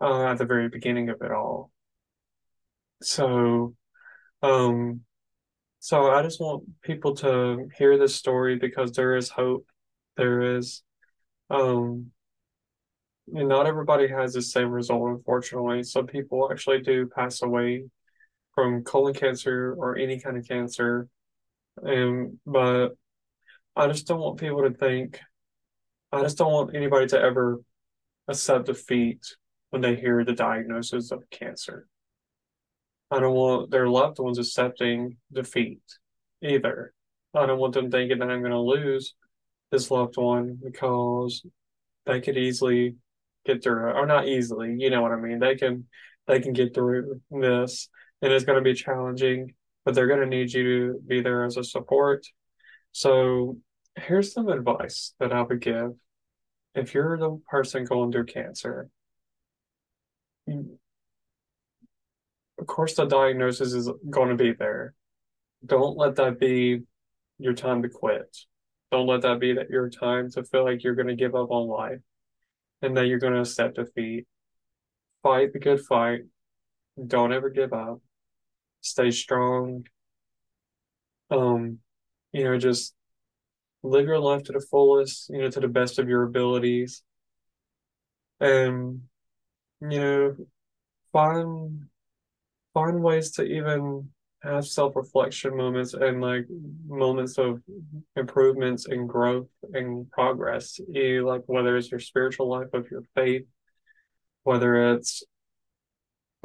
[0.00, 1.72] uh, at the very beginning of it all.
[3.02, 3.74] So,
[4.42, 5.00] um,
[5.80, 9.66] so I just want people to hear this story because there is hope.
[10.16, 10.82] There is,
[11.50, 12.12] um,
[13.34, 15.82] and not everybody has the same result, unfortunately.
[15.82, 17.86] Some people actually do pass away
[18.54, 21.08] from colon cancer or any kind of cancer.
[21.82, 22.90] And, but
[23.76, 25.20] I just don't want people to think,
[26.12, 27.60] I just don't want anybody to ever
[28.28, 29.36] accept defeat
[29.70, 31.86] when they hear the diagnosis of cancer.
[33.10, 35.80] I don't want their loved ones accepting defeat
[36.42, 36.92] either.
[37.34, 39.14] I don't want them thinking that I'm going to lose
[39.70, 41.44] this loved one because
[42.06, 42.96] they could easily
[43.44, 44.74] get through it, or not easily.
[44.78, 45.38] You know what I mean?
[45.38, 45.86] They can
[46.26, 47.88] they can get through this,
[48.20, 49.54] and it's going to be challenging,
[49.88, 52.26] but they're going to need you to be there as a support.
[52.92, 53.56] So
[53.96, 55.92] here's some advice that I would give
[56.74, 58.90] if you're the person going through cancer
[60.46, 60.66] of
[62.66, 64.92] course the diagnosis is going to be there.
[65.64, 66.82] Don't let that be
[67.38, 68.36] your time to quit.
[68.92, 71.50] Don't let that be that your time to feel like you're going to give up
[71.50, 72.00] on life
[72.82, 74.26] and that you're going to accept defeat.
[75.22, 76.24] Fight the good fight.
[77.06, 78.02] Don't ever give up.
[78.80, 79.86] Stay strong.
[81.30, 81.78] Um,
[82.32, 82.94] you know, just
[83.82, 87.02] live your life to the fullest, you know, to the best of your abilities.
[88.40, 89.02] And
[89.80, 90.36] you know,
[91.12, 91.86] find
[92.74, 94.10] find ways to even
[94.42, 96.46] have self-reflection moments and like
[96.86, 97.60] moments of
[98.14, 100.78] improvements and growth and progress.
[100.88, 103.46] You like whether it's your spiritual life of your faith,
[104.44, 105.24] whether it's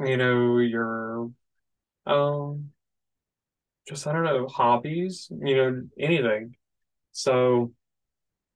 [0.00, 1.30] you know your
[2.06, 2.70] um
[3.88, 6.56] just I don't know hobbies, you know anything.
[7.12, 7.72] So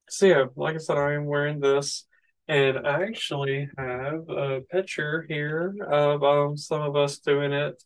[0.09, 2.07] so yeah, like I said, I am wearing this
[2.49, 7.82] and I actually have a picture here of um, some of us doing it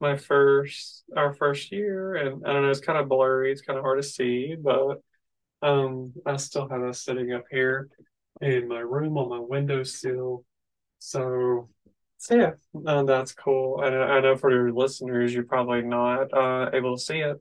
[0.00, 3.78] my first our first year and I don't know it's kind of blurry it's kind
[3.78, 5.00] of hard to see but
[5.62, 7.88] um I still have us sitting up here
[8.40, 10.44] in my room on my windowsill.
[10.98, 11.68] So,
[12.18, 12.52] so yeah,
[12.86, 13.82] uh, that's cool.
[13.82, 17.40] And I know for your listeners, you're probably not uh, able to see it,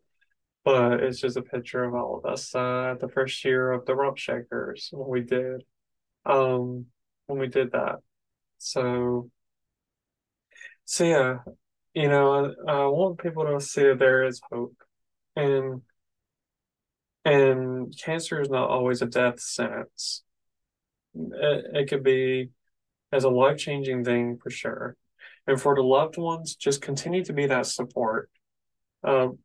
[0.65, 3.95] but it's just a picture of all of us uh, the first year of the
[3.95, 5.63] Rumpshakers when we did,
[6.25, 6.87] um,
[7.27, 7.97] when we did that.
[8.59, 9.29] So,
[10.85, 11.37] so yeah,
[11.93, 14.75] you know, I, I want people to see that there is hope,
[15.35, 15.81] and
[17.23, 20.23] and cancer is not always a death sentence.
[21.15, 22.51] It, it could be
[23.15, 24.95] as a life changing thing for sure.
[25.47, 28.29] And for the loved ones, just continue to be that support.
[29.03, 29.39] Um,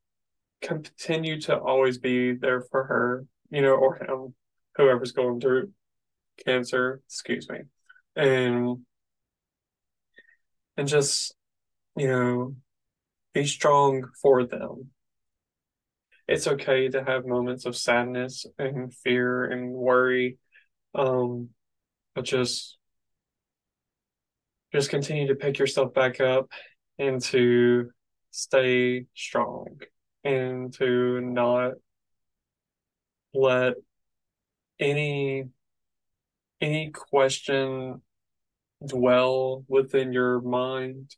[0.63, 4.35] continue to always be there for her, you know, or him,
[4.77, 5.71] whoever's going through
[6.45, 7.61] cancer, excuse me.
[8.17, 8.79] And
[10.77, 11.35] and just,
[11.97, 12.57] you know,
[13.35, 14.91] be strong for them.
[16.27, 20.39] It's okay to have moments of sadness and fear and worry.
[20.95, 21.51] Um,
[22.15, 22.79] but just
[24.73, 26.49] just continue to pick yourself back up
[26.99, 27.91] and to
[28.31, 29.79] stay strong
[30.25, 31.73] and to not
[33.35, 33.75] let
[34.79, 35.45] any
[36.61, 38.03] any question
[38.87, 41.15] dwell within your mind.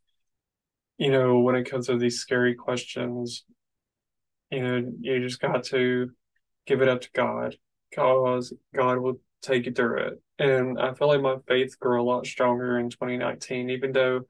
[0.99, 3.45] You know when it comes to these scary questions
[4.53, 6.11] you know you just got to
[6.67, 7.57] give it up to god.
[7.91, 12.05] Because god will take you through it and i feel like my faith grew a
[12.05, 14.23] lot stronger in 2019 even though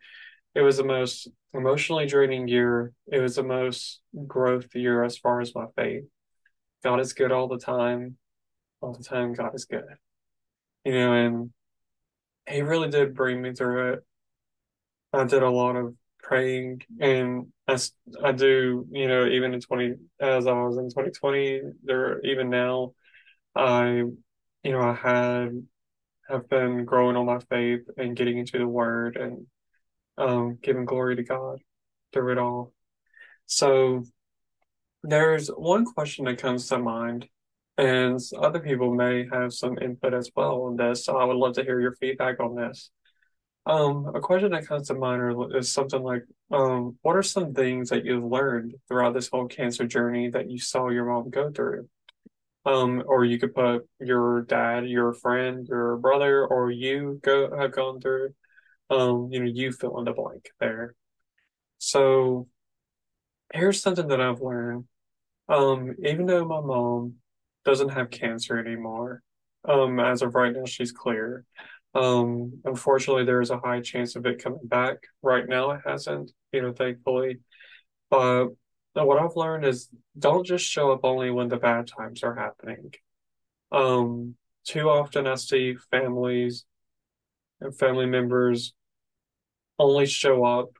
[0.55, 2.93] it was the most emotionally draining year.
[3.11, 6.05] It was the most growth year as far as my faith.
[6.83, 8.17] God is good all the time.
[8.81, 9.85] All the time, God is good.
[10.85, 11.51] You know, and
[12.49, 14.01] He really did bring me through it.
[15.13, 17.79] I did a lot of praying, and I,
[18.25, 22.95] I do, you know, even in 20, as I was in 2020, there, even now,
[23.55, 24.05] I,
[24.63, 25.67] you know, I had,
[26.29, 29.47] have been growing on my faith and getting into the Word and
[30.19, 31.59] um, giving glory to God
[32.13, 32.73] through it all.
[33.47, 34.05] So
[35.03, 37.29] there's one question that comes to mind,
[37.77, 41.05] and other people may have some input as well on this.
[41.05, 42.91] So I would love to hear your feedback on this.
[43.65, 47.91] Um, a question that comes to mind is something like, um, what are some things
[47.91, 51.89] that you've learned throughout this whole cancer journey that you saw your mom go through?
[52.65, 57.73] Um, or you could put your dad, your friend, your brother, or you go have
[57.73, 58.35] gone through
[58.93, 60.95] um, you know, you fill in the blank there.
[61.79, 62.49] So
[63.53, 64.85] here's something that I've learned.
[65.49, 67.15] Um, even though my mom
[67.65, 69.23] doesn't have cancer anymore,
[69.65, 71.45] um, as of right now, she's clear.
[71.95, 74.99] Um, unfortunately, there is a high chance of it coming back.
[75.23, 77.41] Right now, it hasn't, you know, thankfully.
[78.11, 78.49] But
[78.95, 79.89] what I've learned is
[80.19, 82.93] don't just show up only when the bad times are happening.
[83.71, 84.35] Um,
[84.65, 86.65] too often I see families
[87.61, 88.75] and family members
[89.79, 90.71] only show up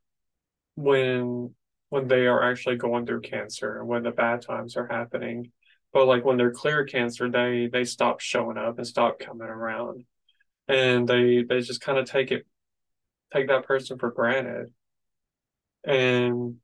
[0.77, 1.55] when
[1.89, 5.53] when they are actually going through cancer and when the bad times are happening.
[5.93, 10.05] But like when they're clear cancer, they they stop showing up and stop coming around.
[10.69, 12.47] And they they just kind of take it
[13.33, 14.73] take that person for granted.
[15.85, 16.57] And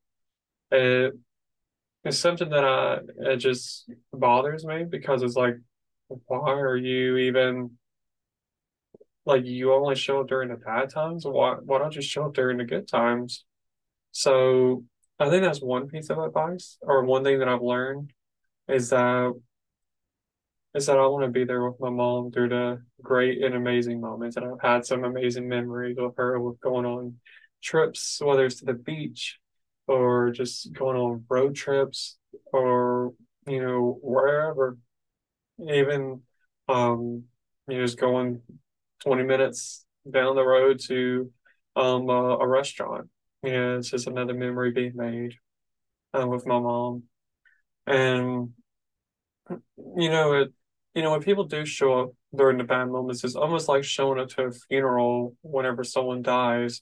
[0.71, 1.15] it
[2.05, 2.99] it's something that I
[3.33, 5.57] it just bothers me because it's like
[6.09, 7.73] why are you even
[9.29, 11.25] like you only show up during the bad times.
[11.27, 13.45] Why why don't you show up during the good times?
[14.11, 14.85] So
[15.21, 18.13] I think that's one piece of advice, or one thing that I've learned
[18.69, 19.35] is that
[20.75, 24.01] is that I want to be there with my mom through the great and amazing
[24.01, 24.37] moments.
[24.37, 27.17] And I've had some amazing memories with her with going on
[27.63, 29.39] trips, whether it's to the beach
[29.89, 32.18] or just going on road trips
[32.53, 33.14] or,
[33.47, 34.76] you know, wherever.
[35.61, 36.22] Even
[36.68, 37.24] um,
[37.66, 38.43] you just going
[39.01, 41.30] 20 minutes down the road to
[41.76, 43.09] um, uh, a restaurant.
[43.43, 45.34] You know, it's just another memory being made
[46.12, 47.05] uh, with my mom.
[47.86, 48.51] And,
[49.51, 50.53] you know, it,
[50.95, 54.18] you know, when people do show up during the bad moments, it's almost like showing
[54.18, 56.80] up to a funeral whenever someone dies,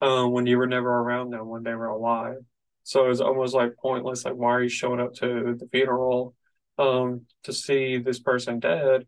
[0.00, 2.36] um, when you were never around them when they were alive.
[2.84, 4.24] So it's almost like pointless.
[4.24, 6.34] Like, why are you showing up to the funeral,
[6.78, 9.06] um, to see this person dead?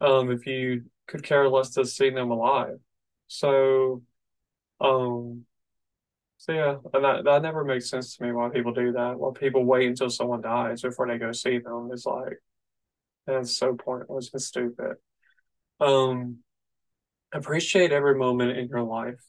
[0.00, 2.78] Um, if you could care less to see them alive.
[3.28, 4.02] So,
[4.80, 5.44] um,
[6.38, 9.18] so yeah, and that that never makes sense to me why people do that.
[9.18, 11.90] Why people wait until someone dies before they go see them.
[11.92, 12.38] It's like
[13.26, 14.96] that's so pointless and stupid.
[15.80, 16.38] Um,
[17.32, 19.20] appreciate every moment in your life.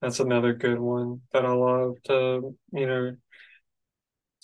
[0.00, 3.16] That's another good one that I love to, you know,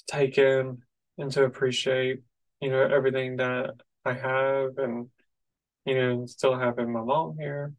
[0.07, 0.79] take in
[1.19, 2.21] and to appreciate,
[2.61, 3.75] you know, everything that
[4.05, 5.09] I have and
[5.87, 7.75] you know, still having my mom here.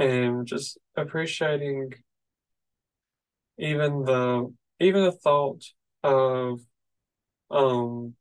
[0.00, 1.92] And just appreciating
[3.58, 5.62] even the even the thought
[6.02, 6.60] of
[7.50, 8.14] um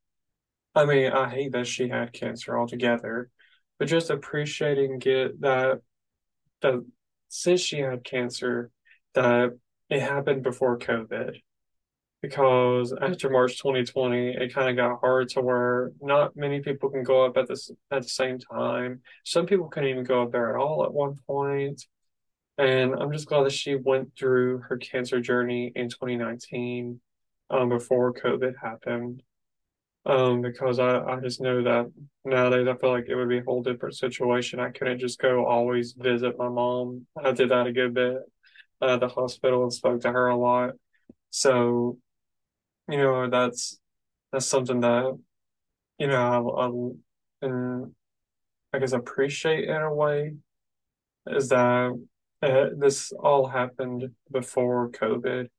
[0.75, 3.29] I mean I hate that she had cancer altogether,
[3.79, 5.81] but just appreciating it that
[6.61, 6.85] that
[7.29, 8.71] since she had cancer
[9.13, 9.57] that
[9.89, 11.39] it happened before COVID
[12.21, 17.03] because after March 2020, it kind of got hard to where not many people can
[17.03, 19.01] go up at this at the same time.
[19.23, 21.85] Some people couldn't even go up there at all at one point.
[22.57, 26.99] And I'm just glad that she went through her cancer journey in 2019,
[27.49, 29.23] um, before COVID happened.
[30.05, 31.91] Um, because I, I just know that
[32.25, 34.59] nowadays I feel like it would be a whole different situation.
[34.59, 37.05] I couldn't just go always visit my mom.
[37.21, 38.17] I did that a good bit
[38.81, 40.71] at the hospital and spoke to her a lot.
[41.31, 41.97] So
[42.89, 43.79] you know, that's
[44.31, 45.17] that's something that,
[45.97, 47.91] you know, I, I and
[48.73, 50.35] I guess appreciate in a way
[51.27, 51.99] is that
[52.41, 55.49] uh, this all happened before COVID.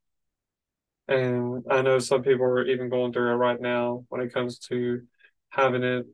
[1.11, 4.59] And I know some people are even going through it right now when it comes
[4.69, 5.03] to
[5.49, 6.07] having it,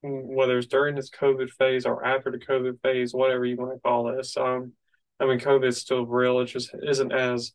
[0.00, 3.80] whether it's during this COVID phase or after the COVID phase, whatever you want to
[3.80, 4.36] call this.
[4.36, 4.72] Um,
[5.18, 6.38] I mean, COVID is still real.
[6.40, 7.52] It just isn't as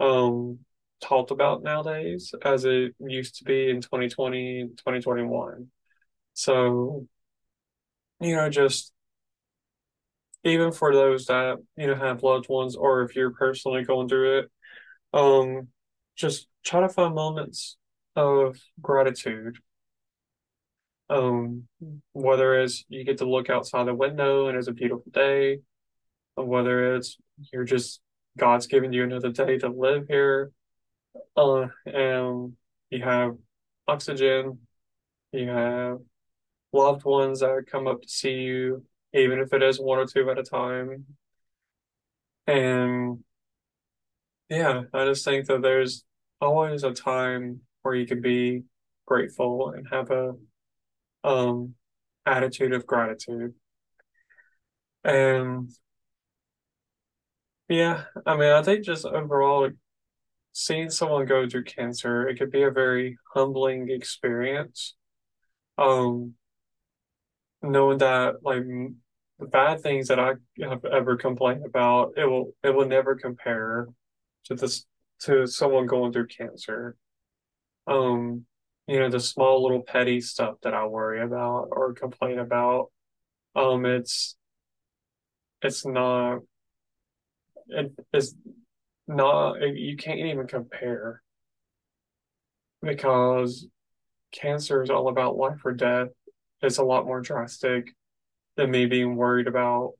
[0.00, 0.58] um
[1.00, 5.68] talked about nowadays as it used to be in 2020, 2021.
[6.34, 7.06] So,
[8.20, 8.92] you know, just
[10.42, 14.40] even for those that, you know, have loved ones or if you're personally going through
[14.40, 14.50] it,
[15.12, 15.68] um,
[16.22, 17.76] just try to find moments
[18.16, 19.58] of gratitude.
[21.10, 21.64] Um,
[22.14, 25.58] whether it's you get to look outside the window and it's a beautiful day,
[26.36, 27.18] whether it's
[27.52, 28.00] you're just
[28.38, 30.52] God's given you another day to live here,
[31.36, 32.54] uh, and
[32.88, 33.36] you have
[33.86, 34.60] oxygen,
[35.32, 35.98] you have
[36.72, 40.30] loved ones that come up to see you, even if it is one or two
[40.30, 41.04] at a time.
[42.46, 43.22] And
[44.48, 46.04] yeah, I just think that there's
[46.42, 48.64] always a time where you can be
[49.06, 50.34] grateful and have a
[51.24, 51.74] um
[52.26, 53.54] attitude of gratitude.
[55.04, 55.70] And
[57.68, 59.70] yeah, I mean, I think just overall
[60.52, 64.94] seeing someone go through cancer, it could be a very humbling experience.
[65.78, 66.34] Um,
[67.62, 68.64] knowing that like
[69.38, 73.88] the bad things that I have ever complained about, it will it will never compare
[74.44, 74.84] to this
[75.24, 76.96] to someone going through cancer.
[77.86, 78.46] Um,
[78.86, 82.90] you know, the small little petty stuff that I worry about or complain about.
[83.54, 84.36] Um, it's
[85.62, 86.40] it's not
[87.68, 88.34] it is
[89.06, 91.22] not you can't even compare
[92.82, 93.66] because
[94.32, 96.08] cancer is all about life or death.
[96.60, 97.94] It's a lot more drastic
[98.56, 99.92] than me being worried about,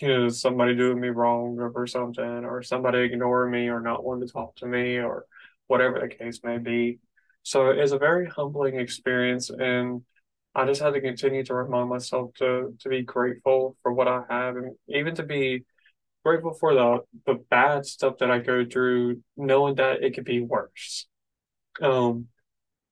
[0.00, 4.26] you know, somebody doing me wrong or something, or somebody ignoring me or not wanting
[4.26, 5.26] to talk to me or
[5.66, 6.98] whatever the case may be.
[7.42, 10.02] So it's a very humbling experience and
[10.54, 14.22] I just had to continue to remind myself to to be grateful for what I
[14.30, 15.64] have and even to be
[16.24, 20.40] grateful for the the bad stuff that I go through, knowing that it could be
[20.40, 21.06] worse.
[21.82, 22.28] Um,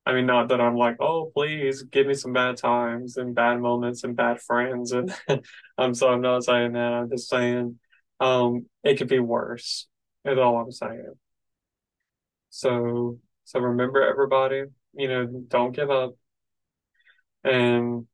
[0.05, 3.61] I mean, not that I'm like, oh, please give me some bad times and bad
[3.61, 5.15] moments and bad friends, and
[5.79, 6.93] I'm so I'm not saying that.
[6.93, 7.79] I'm just saying,
[8.21, 9.87] um, it could be worse.
[10.25, 11.15] Is all I'm saying.
[12.51, 16.15] So, so remember, everybody, you know, don't give up,
[17.45, 18.07] and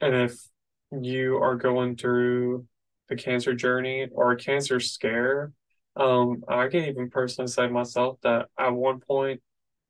[0.00, 0.36] and if
[0.92, 2.66] you are going through
[3.08, 5.52] the cancer journey or a cancer scare.
[5.94, 9.40] Um, I can even personally say myself that at one point,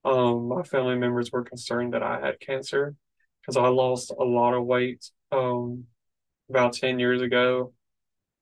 [0.07, 2.94] um, my family members were concerned that I had cancer
[3.40, 5.11] because I lost a lot of weight.
[5.32, 5.84] Um,
[6.48, 7.72] about 10 years ago,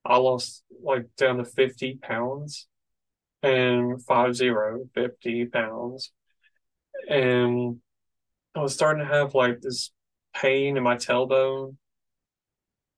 [0.04, 2.68] I lost like down to 50 pounds
[3.42, 6.12] and five zero, 50 pounds.
[7.08, 7.78] And
[8.54, 9.90] I was starting to have like this
[10.34, 11.76] pain in my tailbone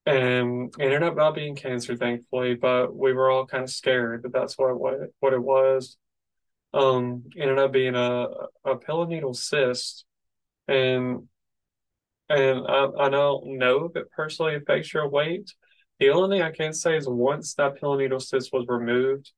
[0.05, 2.55] and ended up not being cancer, thankfully.
[2.55, 5.97] But we were all kind of scared that that's what what what it was.
[6.77, 8.27] Um, ended up being a
[8.63, 10.05] a pillow cyst,
[10.67, 11.27] and
[12.29, 15.51] and I, I don't know if it personally affects your weight.
[15.99, 19.31] The only thing I can say is once that pillow cyst was removed,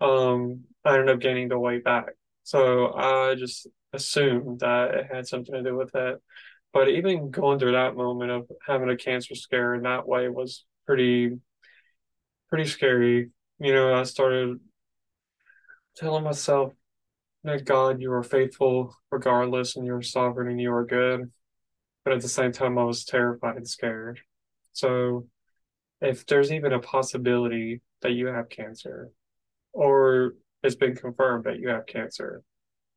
[0.00, 2.06] um, I ended up gaining the weight back.
[2.44, 6.22] So I just assumed that it had something to do with it.
[6.72, 10.64] But even going through that moment of having a cancer scare in that way was
[10.86, 11.38] pretty,
[12.48, 13.30] pretty scary.
[13.58, 14.60] You know, I started
[15.96, 16.72] telling myself
[17.46, 21.30] that God, you are faithful regardless, and you are sovereign and you are good.
[22.04, 24.20] But at the same time, I was terrified and scared.
[24.72, 25.26] So
[26.00, 29.10] if there's even a possibility that you have cancer
[29.72, 32.42] or it's been confirmed that you have cancer,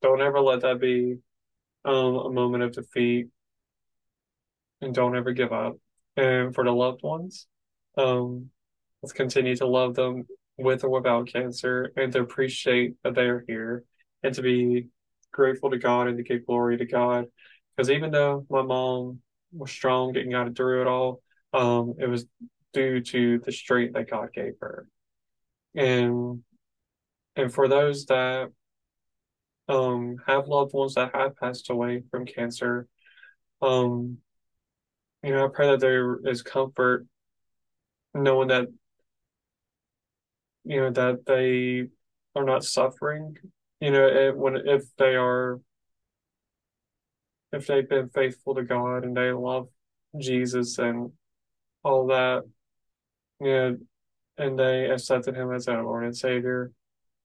[0.02, 1.18] don't ever let that be
[1.86, 3.28] um, a moment of defeat
[4.82, 5.78] and don't ever give up.
[6.18, 7.48] And for the loved ones,
[7.98, 8.50] um,
[9.02, 10.28] let's continue to love them
[10.58, 13.84] with or without cancer and to appreciate that they are here
[14.24, 14.88] and to be
[15.32, 17.26] grateful to God and to give glory to God.
[17.76, 19.20] Because even though my mom
[19.54, 21.22] was strong getting out through it all,
[21.54, 22.26] um, it was
[22.74, 24.88] due to the strength that God gave her.
[25.76, 26.44] And
[27.36, 28.52] and for those that
[29.68, 32.88] um have loved ones that have passed away from cancer,
[33.62, 34.18] um,
[35.24, 37.06] you know, I pray that there is comfort
[38.14, 38.68] knowing that
[40.66, 41.88] you know that they
[42.36, 43.38] are not suffering
[43.80, 45.60] you know it, when if they are
[47.52, 49.68] if they've been faithful to God and they love
[50.20, 51.12] Jesus and
[51.84, 52.44] all that
[53.40, 53.78] you know
[54.38, 56.72] and they accepted him as their Lord and Savior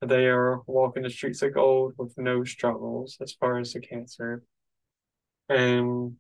[0.01, 4.43] they are walking the streets of gold with no struggles as far as the cancer.
[5.49, 6.17] And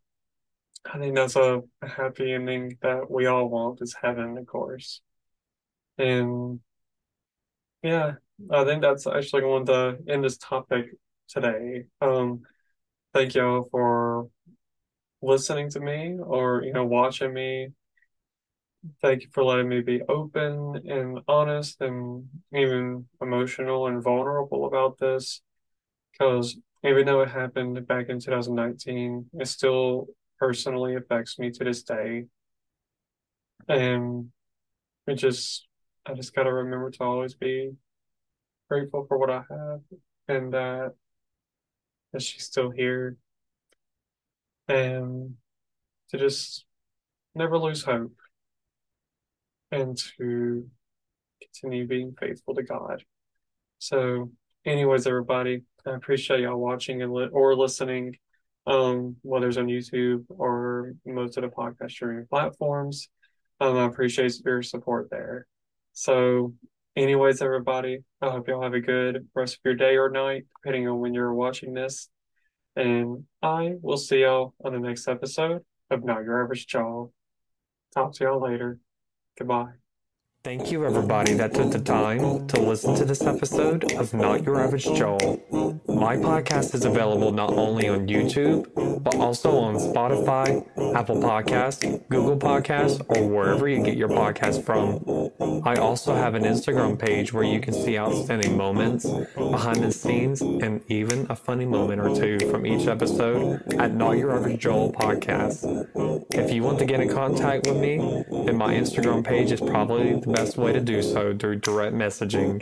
[0.84, 5.00] I think that's a happy ending that we all want is heaven of course.
[5.98, 6.60] And
[7.82, 8.14] yeah,
[8.50, 10.86] I think that's actually going to end this topic
[11.28, 11.84] today.
[12.00, 12.42] Um,
[13.12, 14.28] thank y'all for
[15.22, 17.68] listening to me or, you know, watching me.
[19.00, 24.98] Thank you for letting me be open and honest and even emotional and vulnerable about
[24.98, 25.40] this.
[26.12, 30.08] Because even though it happened back in 2019, it still
[30.38, 32.26] personally affects me to this day.
[33.68, 34.30] And
[35.06, 35.66] it just
[36.06, 37.72] I just gotta remember to always be
[38.68, 39.80] grateful for what I have
[40.28, 40.92] and that
[42.12, 43.16] that she's still here
[44.68, 45.34] and
[46.10, 46.64] to just
[47.34, 48.14] never lose hope
[49.70, 50.66] and to
[51.42, 53.02] continue being faithful to God.
[53.78, 54.30] So,
[54.64, 58.16] anyways, everybody, I appreciate y'all watching and li- or listening,
[58.66, 63.08] um, whether it's on YouTube or most of the podcast streaming platforms.
[63.60, 65.46] Um, I appreciate your support there.
[65.92, 66.54] So,
[66.96, 70.88] anyways, everybody, I hope y'all have a good rest of your day or night, depending
[70.88, 72.08] on when you're watching this.
[72.76, 77.12] And I will see y'all on the next episode of Not Your Average Joel.
[77.92, 78.78] Talk to y'all later.
[79.38, 79.83] Goodbye.
[80.44, 84.60] Thank you, everybody that took the time to listen to this episode of Not Your
[84.60, 85.42] Average Joel.
[85.88, 88.68] My podcast is available not only on YouTube,
[89.02, 90.62] but also on Spotify,
[90.94, 95.00] Apple Podcasts, Google Podcasts, or wherever you get your podcast from.
[95.64, 100.42] I also have an Instagram page where you can see outstanding moments, behind the scenes,
[100.42, 104.92] and even a funny moment or two from each episode at Not Your Average Joel
[104.92, 105.64] Podcast.
[106.34, 107.96] If you want to get in contact with me,
[108.44, 112.58] then my Instagram page is probably the best way to do so through direct messaging.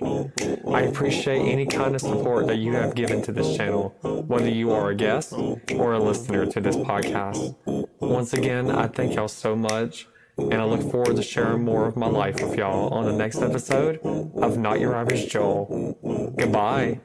[0.72, 3.94] I appreciate any kind of support that you have given to this channel,
[4.26, 7.56] whether you are a guest or a listener to this podcast.
[8.00, 10.06] Once again, I thank y'all so much,
[10.36, 13.40] and I look forward to sharing more of my life with y'all on the next
[13.40, 14.00] episode
[14.36, 15.96] of Not Your Average Joel.
[16.36, 17.00] Goodbye.